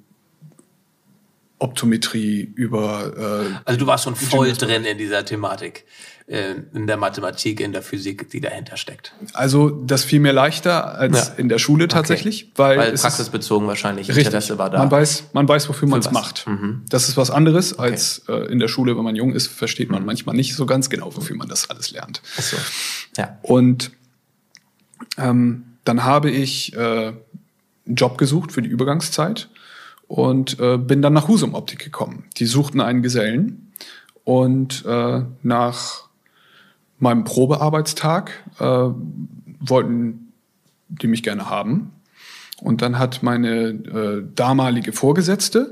Optometrie 1.65 2.43
über. 2.55 3.47
Äh, 3.47 3.55
also 3.65 3.81
du 3.81 3.87
warst 3.87 4.05
schon 4.05 4.15
voll 4.15 4.53
drin 4.53 4.85
in 4.85 4.99
dieser 4.99 5.25
Thematik, 5.25 5.87
äh, 6.27 6.57
in 6.75 6.87
der 6.87 6.99
Mathematik, 6.99 7.59
in 7.59 7.73
der 7.73 7.81
Physik, 7.81 8.29
die 8.29 8.41
dahinter 8.41 8.77
steckt. 8.77 9.15
Also 9.33 9.71
das 9.71 10.05
fiel 10.05 10.21
mir 10.21 10.33
leichter 10.33 10.99
als 10.99 11.29
ja. 11.29 11.35
in 11.39 11.49
der 11.49 11.59
Schule 11.59 11.89
tatsächlich, 11.89 12.45
okay. 12.45 12.53
weil, 12.57 12.79
weil 12.79 12.93
praxisbezogen 12.93 13.67
wahrscheinlich 13.67 14.09
richtig, 14.09 14.27
Interesse 14.27 14.59
war 14.59 14.69
da. 14.69 14.79
Man 14.79 14.91
weiß, 14.91 15.31
man 15.33 15.49
weiß, 15.49 15.71
wofür 15.71 15.89
man 15.89 16.01
es 16.01 16.11
macht. 16.11 16.47
Mhm. 16.47 16.83
Das 16.91 17.09
ist 17.09 17.17
was 17.17 17.31
anderes 17.31 17.79
okay. 17.79 17.93
als 17.93 18.23
äh, 18.29 18.35
in 18.53 18.59
der 18.59 18.69
Schule, 18.69 18.95
wenn 18.97 19.05
man 19.05 19.17
jung 19.17 19.33
ist, 19.33 19.47
versteht 19.47 19.91
man 19.91 20.03
mhm. 20.03 20.07
manchmal 20.07 20.37
nicht 20.37 20.55
so 20.55 20.67
ganz 20.67 20.91
genau, 20.91 21.17
wofür 21.17 21.37
man 21.37 21.49
das 21.49 21.71
alles 21.71 21.91
lernt. 21.91 22.21
Ach 22.37 22.43
so. 22.43 22.57
Ja. 23.17 23.39
Und 23.41 23.91
ähm, 25.17 25.65
dann 25.85 26.05
habe 26.05 26.31
ich 26.31 26.75
äh, 26.75 26.79
einen 26.79 27.17
Job 27.87 28.19
gesucht 28.19 28.53
für 28.53 28.61
die 28.61 28.69
Übergangszeit 28.69 29.49
und 30.09 30.59
äh, 30.61 30.79
bin 30.79 31.03
dann 31.03 31.13
nach 31.13 31.29
Husum 31.29 31.55
Optik 31.55 31.79
gekommen. 31.79 32.25
Die 32.37 32.47
suchten 32.47 32.81
einen 32.81 33.03
Gesellen 33.03 33.73
und 34.25 34.85
äh, 34.87 35.23
nach 35.43 36.09
meinem 36.99 37.25
Probearbeitstag 37.25 38.31
äh, 38.59 38.89
wollten 39.61 40.33
die 40.89 41.07
mich 41.07 41.23
gerne 41.23 41.49
haben. 41.49 41.93
Und 42.61 42.83
dann 42.83 42.99
hat 42.99 43.23
meine 43.23 43.71
äh, 43.71 44.25
damalige 44.35 44.93
Vorgesetzte, 44.93 45.71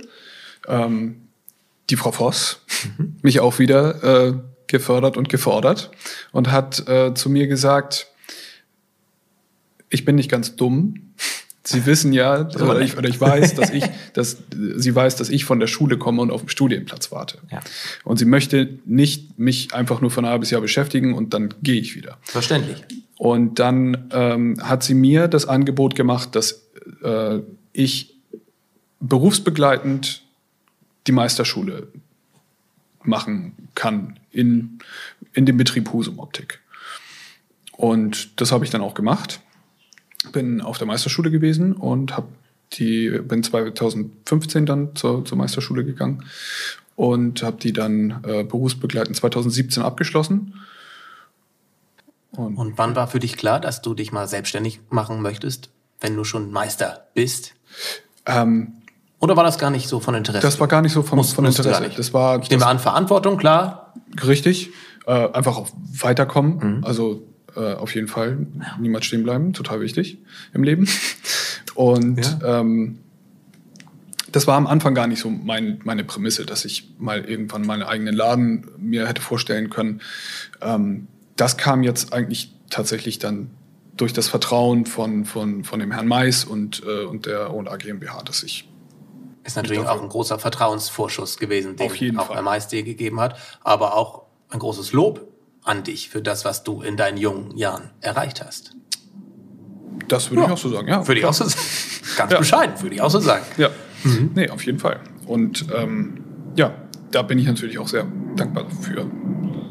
ähm, 0.66 1.22
die 1.90 1.96
Frau 1.96 2.12
Voss, 2.12 2.62
mhm. 2.98 3.16
mich 3.22 3.40
auch 3.40 3.58
wieder 3.58 4.02
äh, 4.28 4.34
gefördert 4.66 5.16
und 5.16 5.28
gefordert 5.28 5.90
und 6.32 6.50
hat 6.50 6.88
äh, 6.88 7.14
zu 7.14 7.30
mir 7.30 7.46
gesagt, 7.46 8.08
ich 9.90 10.04
bin 10.04 10.16
nicht 10.16 10.30
ganz 10.30 10.56
dumm, 10.56 11.12
Sie 11.64 11.86
wissen 11.86 12.12
ja, 12.12 12.48
oder 12.48 12.80
ich, 12.80 12.96
oder 12.98 13.08
ich 13.08 13.20
weiß, 13.20 13.54
dass 13.54 13.70
ich, 13.70 13.84
dass 14.14 14.38
sie 14.50 14.94
weiß, 14.94 15.16
dass 15.16 15.28
ich 15.28 15.44
von 15.44 15.60
der 15.60 15.68
Schule 15.68 15.96
komme 15.96 16.20
und 16.20 16.30
auf 16.30 16.42
dem 16.42 16.48
Studienplatz 16.48 17.12
warte. 17.12 17.38
Ja. 17.50 17.60
Und 18.04 18.18
sie 18.18 18.24
möchte 18.24 18.78
nicht 18.84 19.38
mich 19.38 19.72
einfach 19.72 20.00
nur 20.00 20.10
für 20.10 20.20
ein 20.22 20.26
halbes 20.26 20.50
Jahr 20.50 20.60
beschäftigen 20.60 21.14
und 21.14 21.34
dann 21.34 21.54
gehe 21.62 21.80
ich 21.80 21.94
wieder. 21.94 22.18
Verständlich. 22.22 22.82
Und 23.16 23.60
dann 23.60 24.08
ähm, 24.12 24.56
hat 24.60 24.82
sie 24.82 24.94
mir 24.94 25.28
das 25.28 25.46
Angebot 25.46 25.94
gemacht, 25.94 26.34
dass 26.34 26.64
äh, 27.04 27.38
ich 27.72 28.16
berufsbegleitend 28.98 30.22
die 31.06 31.12
Meisterschule 31.12 31.88
machen 33.04 33.68
kann 33.74 34.18
in, 34.32 34.78
in 35.32 35.46
dem 35.46 35.56
Betrieb 35.56 35.92
Husum 35.92 36.18
Optik. 36.18 36.60
Und 37.72 38.40
das 38.40 38.50
habe 38.50 38.64
ich 38.64 38.70
dann 38.70 38.80
auch 38.80 38.94
gemacht 38.94 39.40
bin 40.30 40.60
auf 40.60 40.78
der 40.78 40.86
Meisterschule 40.86 41.30
gewesen 41.30 41.72
und 41.72 42.16
habe 42.16 42.28
die 42.74 43.10
bin 43.10 43.42
2015 43.42 44.66
dann 44.66 44.96
zur, 44.96 45.24
zur 45.24 45.38
Meisterschule 45.38 45.84
gegangen 45.84 46.24
und 46.96 47.42
habe 47.42 47.58
die 47.58 47.72
dann 47.72 48.22
äh, 48.24 48.44
berufsbegleitend 48.44 49.16
2017 49.16 49.82
abgeschlossen. 49.82 50.54
Und, 52.30 52.56
und 52.56 52.78
wann 52.78 52.96
war 52.96 53.08
für 53.08 53.18
dich 53.18 53.36
klar, 53.36 53.60
dass 53.60 53.82
du 53.82 53.94
dich 53.94 54.12
mal 54.12 54.26
selbstständig 54.26 54.80
machen 54.90 55.20
möchtest, 55.20 55.70
wenn 56.00 56.16
du 56.16 56.24
schon 56.24 56.50
Meister 56.50 57.06
bist? 57.14 57.54
Ähm, 58.26 58.74
Oder 59.18 59.36
war 59.36 59.44
das 59.44 59.58
gar 59.58 59.70
nicht 59.70 59.88
so 59.88 60.00
von 60.00 60.14
Interesse? 60.14 60.42
Das 60.42 60.58
war 60.58 60.68
gar 60.68 60.80
nicht 60.80 60.92
so 60.92 61.02
von, 61.02 61.16
Muss, 61.16 61.32
von 61.32 61.44
Interesse. 61.44 61.90
Das 61.96 62.14
war, 62.14 62.40
ich 62.40 62.50
nehme 62.50 62.66
an, 62.66 62.78
Verantwortung, 62.78 63.36
klar. 63.36 63.94
Richtig. 64.26 64.70
Äh, 65.06 65.12
einfach 65.32 65.56
auch 65.58 65.68
weiterkommen. 66.00 66.78
Mhm. 66.78 66.84
Also 66.84 67.22
äh, 67.56 67.74
auf 67.74 67.94
jeden 67.94 68.08
Fall. 68.08 68.46
Ja. 68.60 68.78
Niemals 68.80 69.06
stehen 69.06 69.22
bleiben, 69.22 69.52
total 69.52 69.80
wichtig 69.80 70.18
im 70.52 70.62
Leben. 70.62 70.88
Und 71.74 72.18
ja. 72.18 72.60
ähm, 72.60 72.98
das 74.30 74.46
war 74.46 74.56
am 74.56 74.66
Anfang 74.66 74.94
gar 74.94 75.06
nicht 75.06 75.20
so 75.20 75.30
mein, 75.30 75.80
meine 75.84 76.04
Prämisse, 76.04 76.46
dass 76.46 76.64
ich 76.64 76.94
mal 76.98 77.24
irgendwann 77.24 77.66
meinen 77.66 77.82
eigenen 77.82 78.14
Laden 78.14 78.68
mir 78.78 79.06
hätte 79.06 79.20
vorstellen 79.20 79.70
können. 79.70 80.00
Ähm, 80.60 81.06
das 81.36 81.56
kam 81.56 81.82
jetzt 81.82 82.12
eigentlich 82.12 82.54
tatsächlich 82.70 83.18
dann 83.18 83.50
durch 83.96 84.12
das 84.12 84.28
Vertrauen 84.28 84.86
von, 84.86 85.24
von, 85.24 85.64
von 85.64 85.80
dem 85.80 85.92
Herrn 85.92 86.08
Mais 86.08 86.44
und, 86.44 86.82
äh, 86.84 87.04
und 87.04 87.26
der 87.26 87.52
ONA 87.52 87.76
GmbH, 87.76 88.22
dass 88.22 88.42
ich 88.42 88.68
ist 89.44 89.56
natürlich 89.56 89.84
auch 89.84 90.00
ein 90.00 90.08
großer 90.08 90.38
Vertrauensvorschuss 90.38 91.36
gewesen, 91.36 91.76
den 91.76 91.90
auch 92.18 92.26
Fall. 92.26 92.60
dir 92.70 92.84
gegeben 92.84 93.18
hat, 93.18 93.36
aber 93.60 93.96
auch 93.96 94.22
ein 94.50 94.60
großes 94.60 94.92
Lob 94.92 95.31
an 95.64 95.84
dich 95.84 96.08
für 96.08 96.22
das, 96.22 96.44
was 96.44 96.64
du 96.64 96.82
in 96.82 96.96
deinen 96.96 97.18
jungen 97.18 97.56
Jahren 97.56 97.90
erreicht 98.00 98.44
hast. 98.44 98.74
Das 100.08 100.30
würde 100.30 100.42
ja. 100.42 100.46
ich 100.48 100.52
auch 100.52 100.58
so 100.58 100.68
sagen, 100.68 100.88
ja. 100.88 101.06
Würde 101.06 101.20
ich 101.20 101.26
auch 101.26 101.34
so 101.34 101.44
sagen. 101.44 101.62
Ganz 102.16 102.32
ja. 102.32 102.38
bescheiden, 102.38 102.82
würde 102.82 102.94
ich 102.94 103.02
auch 103.02 103.10
so 103.10 103.20
sagen. 103.20 103.44
Ja, 103.56 103.70
mhm. 104.04 104.32
nee, 104.34 104.50
auf 104.50 104.64
jeden 104.64 104.78
Fall. 104.78 105.00
Und 105.26 105.66
ähm, 105.74 106.24
ja, 106.56 106.74
da 107.10 107.22
bin 107.22 107.38
ich 107.38 107.46
natürlich 107.46 107.78
auch 107.78 107.88
sehr 107.88 108.06
dankbar 108.36 108.64
dafür. 108.64 109.06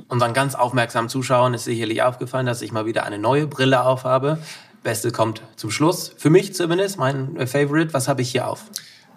Unseren 0.08 0.34
ganz 0.34 0.56
aufmerksamen 0.56 1.10
Zuschauern 1.10 1.54
ist 1.54 1.66
sicherlich 1.66 2.02
aufgefallen, 2.02 2.46
dass 2.46 2.62
ich 2.62 2.72
mal 2.72 2.86
wieder 2.86 3.06
eine 3.06 3.18
neue 3.18 3.48
Brille 3.48 3.84
aufhabe. 3.84 4.40
Beste 4.84 5.12
kommt 5.12 5.42
zum 5.56 5.72
Schluss. 5.72 6.14
Für 6.18 6.30
mich 6.30 6.54
zumindest, 6.54 6.98
mein 6.98 7.48
Favorite. 7.48 7.94
Was 7.94 8.08
habe 8.08 8.22
ich 8.22 8.32
hier 8.32 8.48
auf? 8.48 8.66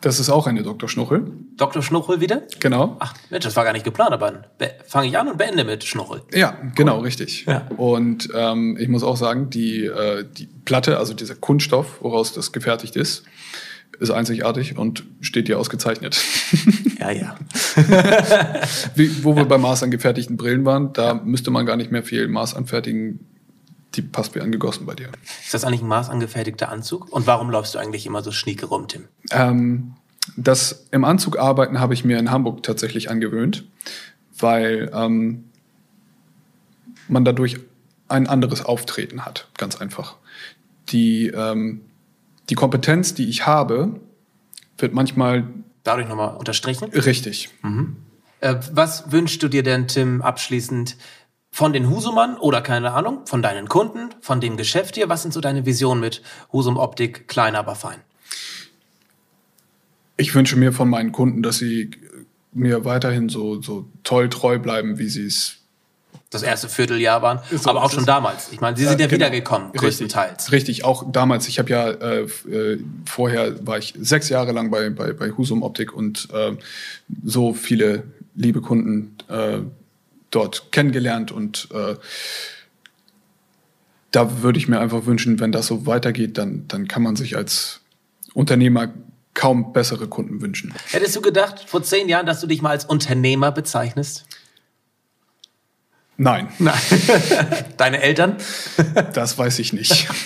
Das 0.04 0.20
ist 0.20 0.28
auch 0.28 0.46
eine 0.46 0.62
Dr. 0.62 0.86
Schnuchel. 0.86 1.24
Dr. 1.56 1.82
Schnuchel 1.82 2.20
wieder? 2.20 2.42
Genau. 2.60 2.98
Ach, 3.00 3.14
Mensch, 3.30 3.46
das 3.46 3.56
war 3.56 3.64
gar 3.64 3.72
nicht 3.72 3.86
geplant, 3.86 4.12
aber 4.12 4.42
fange 4.86 5.08
ich 5.08 5.16
an 5.16 5.28
und 5.28 5.38
beende 5.38 5.64
mit 5.64 5.82
Schnuchel. 5.82 6.20
Ja, 6.34 6.58
genau, 6.74 6.98
cool. 6.98 7.04
richtig. 7.04 7.46
Ja. 7.46 7.66
Und 7.78 8.28
ähm, 8.34 8.76
ich 8.78 8.88
muss 8.88 9.02
auch 9.02 9.16
sagen, 9.16 9.48
die, 9.48 9.86
äh, 9.86 10.26
die 10.30 10.46
Platte, 10.66 10.98
also 10.98 11.14
dieser 11.14 11.34
Kunststoff, 11.36 12.02
woraus 12.02 12.34
das 12.34 12.52
gefertigt 12.52 12.96
ist, 12.96 13.24
ist 13.98 14.10
einzigartig 14.10 14.76
und 14.76 15.04
steht 15.22 15.48
dir 15.48 15.58
ausgezeichnet. 15.58 16.20
Ja, 16.96 17.10
ja. 17.10 17.34
Wie, 18.94 19.24
wo 19.24 19.36
wir 19.36 19.44
bei 19.48 19.58
maßangefertigten 19.58 20.38
Brillen 20.38 20.64
waren, 20.64 20.94
da 20.94 21.12
müsste 21.12 21.50
man 21.50 21.66
gar 21.66 21.76
nicht 21.76 21.90
mehr 21.90 22.02
viel 22.02 22.28
Maß 22.28 22.54
anfertigen 22.54 23.20
die 23.96 24.02
passt 24.02 24.34
wie 24.34 24.40
angegossen 24.40 24.86
bei 24.86 24.94
dir. 24.94 25.10
Ist 25.42 25.54
das 25.54 25.64
eigentlich 25.64 25.82
ein 25.82 25.88
maßangefertigter 25.88 26.68
Anzug? 26.68 27.12
Und 27.12 27.26
warum 27.26 27.50
läufst 27.50 27.74
du 27.74 27.78
eigentlich 27.78 28.06
immer 28.06 28.22
so 28.22 28.32
schnieke 28.32 28.66
rum, 28.66 28.88
Tim? 28.88 29.08
Ähm, 29.30 29.94
das 30.36 30.86
im 30.90 31.04
Anzug 31.04 31.38
arbeiten 31.38 31.80
habe 31.80 31.94
ich 31.94 32.04
mir 32.04 32.18
in 32.18 32.30
Hamburg 32.30 32.62
tatsächlich 32.62 33.10
angewöhnt, 33.10 33.64
weil 34.38 34.90
ähm, 34.94 35.44
man 37.08 37.24
dadurch 37.24 37.58
ein 38.08 38.26
anderes 38.26 38.64
Auftreten 38.64 39.24
hat, 39.24 39.48
ganz 39.56 39.80
einfach. 39.80 40.16
Die, 40.90 41.28
ähm, 41.28 41.82
die 42.50 42.54
Kompetenz, 42.54 43.14
die 43.14 43.28
ich 43.28 43.46
habe, 43.46 44.00
wird 44.78 44.92
manchmal 44.94 45.44
Dadurch 45.82 46.08
nochmal 46.08 46.36
unterstrichen. 46.36 46.88
richtig. 46.90 47.50
Äh, 48.40 48.56
was 48.72 49.12
wünschst 49.12 49.42
du 49.42 49.48
dir 49.48 49.62
denn, 49.62 49.86
Tim, 49.88 50.22
abschließend 50.22 50.96
von 51.54 51.72
den 51.72 51.88
Husumern 51.88 52.36
oder 52.36 52.62
keine 52.62 52.94
Ahnung, 52.94 53.26
von 53.26 53.40
deinen 53.40 53.68
Kunden, 53.68 54.08
von 54.20 54.40
dem 54.40 54.56
Geschäft 54.56 54.96
hier? 54.96 55.08
Was 55.08 55.22
sind 55.22 55.32
so 55.32 55.40
deine 55.40 55.64
Visionen 55.64 56.00
mit 56.00 56.20
Husum 56.52 56.76
Optik, 56.76 57.28
klein, 57.28 57.54
aber 57.54 57.76
fein? 57.76 58.00
Ich 60.16 60.34
wünsche 60.34 60.56
mir 60.56 60.72
von 60.72 60.90
meinen 60.90 61.12
Kunden, 61.12 61.44
dass 61.44 61.58
sie 61.58 61.92
mir 62.52 62.84
weiterhin 62.84 63.28
so, 63.28 63.62
so 63.62 63.86
toll 64.02 64.28
treu 64.30 64.58
bleiben, 64.58 64.98
wie 64.98 65.08
sie 65.08 65.26
es 65.26 65.58
Das 66.28 66.42
erste 66.42 66.68
Vierteljahr 66.68 67.22
waren, 67.22 67.38
So, 67.52 67.70
aber 67.70 67.84
auch 67.84 67.92
schon 67.92 68.04
damals. 68.04 68.50
Ich 68.50 68.60
meine, 68.60 68.76
sie 68.76 68.84
sind 68.84 68.98
ja 68.98 69.06
genau. 69.06 69.18
wiedergekommen, 69.18 69.68
Richtig. 69.68 69.80
größtenteils. 69.80 70.50
Richtig, 70.50 70.84
auch 70.84 71.04
damals. 71.12 71.46
Ich 71.46 71.60
habe 71.60 71.70
ja 71.70 71.88
äh, 71.88 72.22
äh, 72.50 72.80
vorher 73.06 73.64
war 73.64 73.78
ich 73.78 73.94
sechs 74.00 74.28
Jahre 74.28 74.50
lang 74.50 74.72
bei, 74.72 74.90
bei, 74.90 75.12
bei 75.12 75.30
Husum 75.30 75.62
Optik 75.62 75.92
und 75.92 76.26
äh, 76.32 76.56
so 77.24 77.54
viele 77.54 78.02
liebe 78.34 78.60
Kunden 78.60 79.16
äh, 79.28 79.60
dort 80.34 80.72
kennengelernt 80.72 81.32
und 81.32 81.68
äh, 81.72 81.96
da 84.10 84.42
würde 84.42 84.58
ich 84.58 84.68
mir 84.68 84.78
einfach 84.78 85.06
wünschen, 85.06 85.40
wenn 85.40 85.50
das 85.50 85.66
so 85.66 85.86
weitergeht, 85.86 86.38
dann, 86.38 86.68
dann 86.68 86.86
kann 86.86 87.02
man 87.02 87.16
sich 87.16 87.36
als 87.36 87.80
Unternehmer 88.32 88.92
kaum 89.34 89.72
bessere 89.72 90.06
Kunden 90.06 90.40
wünschen. 90.40 90.72
Hättest 90.92 91.16
du 91.16 91.20
gedacht, 91.20 91.68
vor 91.68 91.82
zehn 91.82 92.08
Jahren, 92.08 92.26
dass 92.26 92.40
du 92.40 92.46
dich 92.46 92.62
mal 92.62 92.70
als 92.70 92.84
Unternehmer 92.84 93.50
bezeichnest? 93.50 94.24
Nein, 96.16 96.48
Nein. 96.60 96.78
Deine 97.76 98.00
Eltern? 98.02 98.36
das 99.12 99.36
weiß 99.36 99.58
ich 99.58 99.72
nicht. 99.72 100.08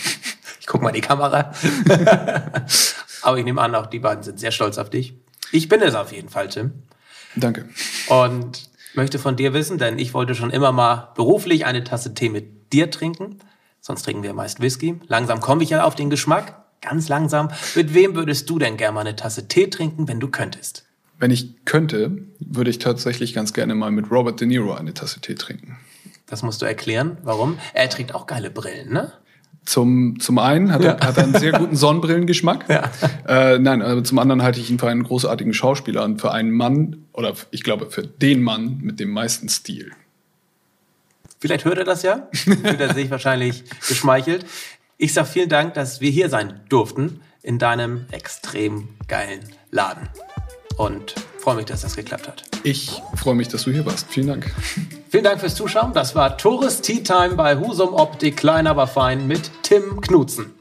Ich 0.60 0.70
guck 0.70 0.82
mal 0.82 0.90
in 0.90 0.96
die 0.96 1.00
Kamera. 1.00 1.50
aber 3.22 3.38
ich 3.38 3.44
nehme 3.46 3.58
an, 3.62 3.74
auch 3.74 3.86
die 3.86 4.00
beiden 4.00 4.22
sind 4.22 4.38
sehr 4.38 4.50
stolz 4.50 4.76
auf 4.76 4.90
dich. 4.90 5.14
Ich 5.50 5.70
bin 5.70 5.80
es 5.80 5.94
auf 5.94 6.12
jeden 6.12 6.28
Fall, 6.28 6.50
Tim. 6.50 6.82
Danke. 7.36 7.70
Und 8.08 8.67
möchte 8.94 9.18
von 9.18 9.36
dir 9.36 9.52
wissen, 9.52 9.78
denn 9.78 9.98
ich 9.98 10.14
wollte 10.14 10.34
schon 10.34 10.50
immer 10.50 10.72
mal 10.72 11.12
beruflich 11.14 11.66
eine 11.66 11.84
Tasse 11.84 12.14
Tee 12.14 12.28
mit 12.28 12.72
dir 12.72 12.90
trinken. 12.90 13.38
Sonst 13.80 14.02
trinken 14.02 14.22
wir 14.22 14.34
meist 14.34 14.60
Whisky. 14.60 15.00
Langsam 15.06 15.40
komme 15.40 15.62
ich 15.62 15.70
ja 15.70 15.84
auf 15.84 15.94
den 15.94 16.10
Geschmack. 16.10 16.64
Ganz 16.80 17.08
langsam. 17.08 17.50
Mit 17.74 17.94
wem 17.94 18.14
würdest 18.14 18.48
du 18.50 18.58
denn 18.58 18.76
gerne 18.76 18.94
mal 18.94 19.00
eine 19.00 19.16
Tasse 19.16 19.48
Tee 19.48 19.68
trinken, 19.68 20.08
wenn 20.08 20.20
du 20.20 20.28
könntest? 20.28 20.84
Wenn 21.18 21.30
ich 21.30 21.64
könnte, 21.64 22.18
würde 22.38 22.70
ich 22.70 22.78
tatsächlich 22.78 23.34
ganz 23.34 23.52
gerne 23.52 23.74
mal 23.74 23.90
mit 23.90 24.10
Robert 24.10 24.40
De 24.40 24.46
Niro 24.46 24.74
eine 24.74 24.94
Tasse 24.94 25.20
Tee 25.20 25.34
trinken. 25.34 25.76
Das 26.26 26.42
musst 26.42 26.62
du 26.62 26.66
erklären. 26.66 27.18
Warum? 27.22 27.58
Er 27.72 27.88
trägt 27.88 28.14
auch 28.14 28.26
geile 28.26 28.50
Brillen, 28.50 28.92
ne? 28.92 29.12
Zum, 29.64 30.18
zum 30.18 30.38
einen 30.38 30.72
hat, 30.72 30.82
er, 30.82 30.98
Ja. 30.98 31.06
hat 31.06 31.18
er 31.18 31.24
einen 31.24 31.34
sehr 31.34 31.52
guten 31.52 31.76
Sonnenbrillengeschmack. 31.76 32.64
Äh, 33.28 33.58
nein, 33.58 33.82
aber 33.82 34.02
zum 34.02 34.18
anderen 34.18 34.42
halte 34.42 34.58
ich 34.58 34.70
ihn 34.70 34.78
für 34.78 34.88
einen 34.88 35.02
großartigen 35.02 35.52
Schauspieler 35.52 36.02
und 36.04 36.18
für 36.18 36.32
einen 36.32 36.50
Mann, 36.50 37.04
oder 37.12 37.34
ich 37.50 37.62
glaube 37.62 37.90
für 37.90 38.06
den 38.06 38.42
Mann 38.42 38.78
mit 38.80 38.98
dem 39.00 39.10
meisten 39.10 39.50
Stil. 39.50 39.92
Vielleicht 41.38 41.66
hört 41.66 41.76
er 41.78 41.84
das 41.84 42.02
ja. 42.02 42.26
Fühlt 42.32 42.80
er 42.80 42.94
sich 42.94 43.10
wahrscheinlich 43.10 43.64
geschmeichelt. 43.86 44.46
Ich 44.96 45.12
sag 45.12 45.26
vielen 45.26 45.50
Dank, 45.50 45.74
dass 45.74 46.00
wir 46.00 46.10
hier 46.10 46.30
sein 46.30 46.60
durften 46.70 47.20
in 47.42 47.58
deinem 47.58 48.06
extrem 48.10 48.88
geilen 49.06 49.40
Laden. 49.70 50.08
Und 50.78 51.14
freue 51.38 51.56
mich, 51.56 51.66
dass 51.66 51.82
das 51.82 51.96
geklappt 51.96 52.28
hat. 52.28 52.44
Ich 52.62 53.02
freue 53.14 53.34
mich, 53.34 53.48
dass 53.48 53.64
du 53.64 53.70
hier 53.70 53.86
warst. 53.86 54.06
Vielen 54.10 54.26
Dank. 54.28 54.54
Vielen 55.10 55.24
Dank 55.24 55.40
fürs 55.40 55.54
Zuschauen. 55.54 55.92
Das 55.94 56.14
war 56.14 56.36
Tourist 56.36 56.84
Tea 56.84 57.02
Time 57.02 57.34
bei 57.34 57.56
Husum 57.56 57.94
Optik 57.94 58.36
Klein 58.36 58.66
aber 58.66 58.86
fein 58.86 59.26
mit 59.26 59.50
Tim 59.62 60.00
Knutzen. 60.00 60.57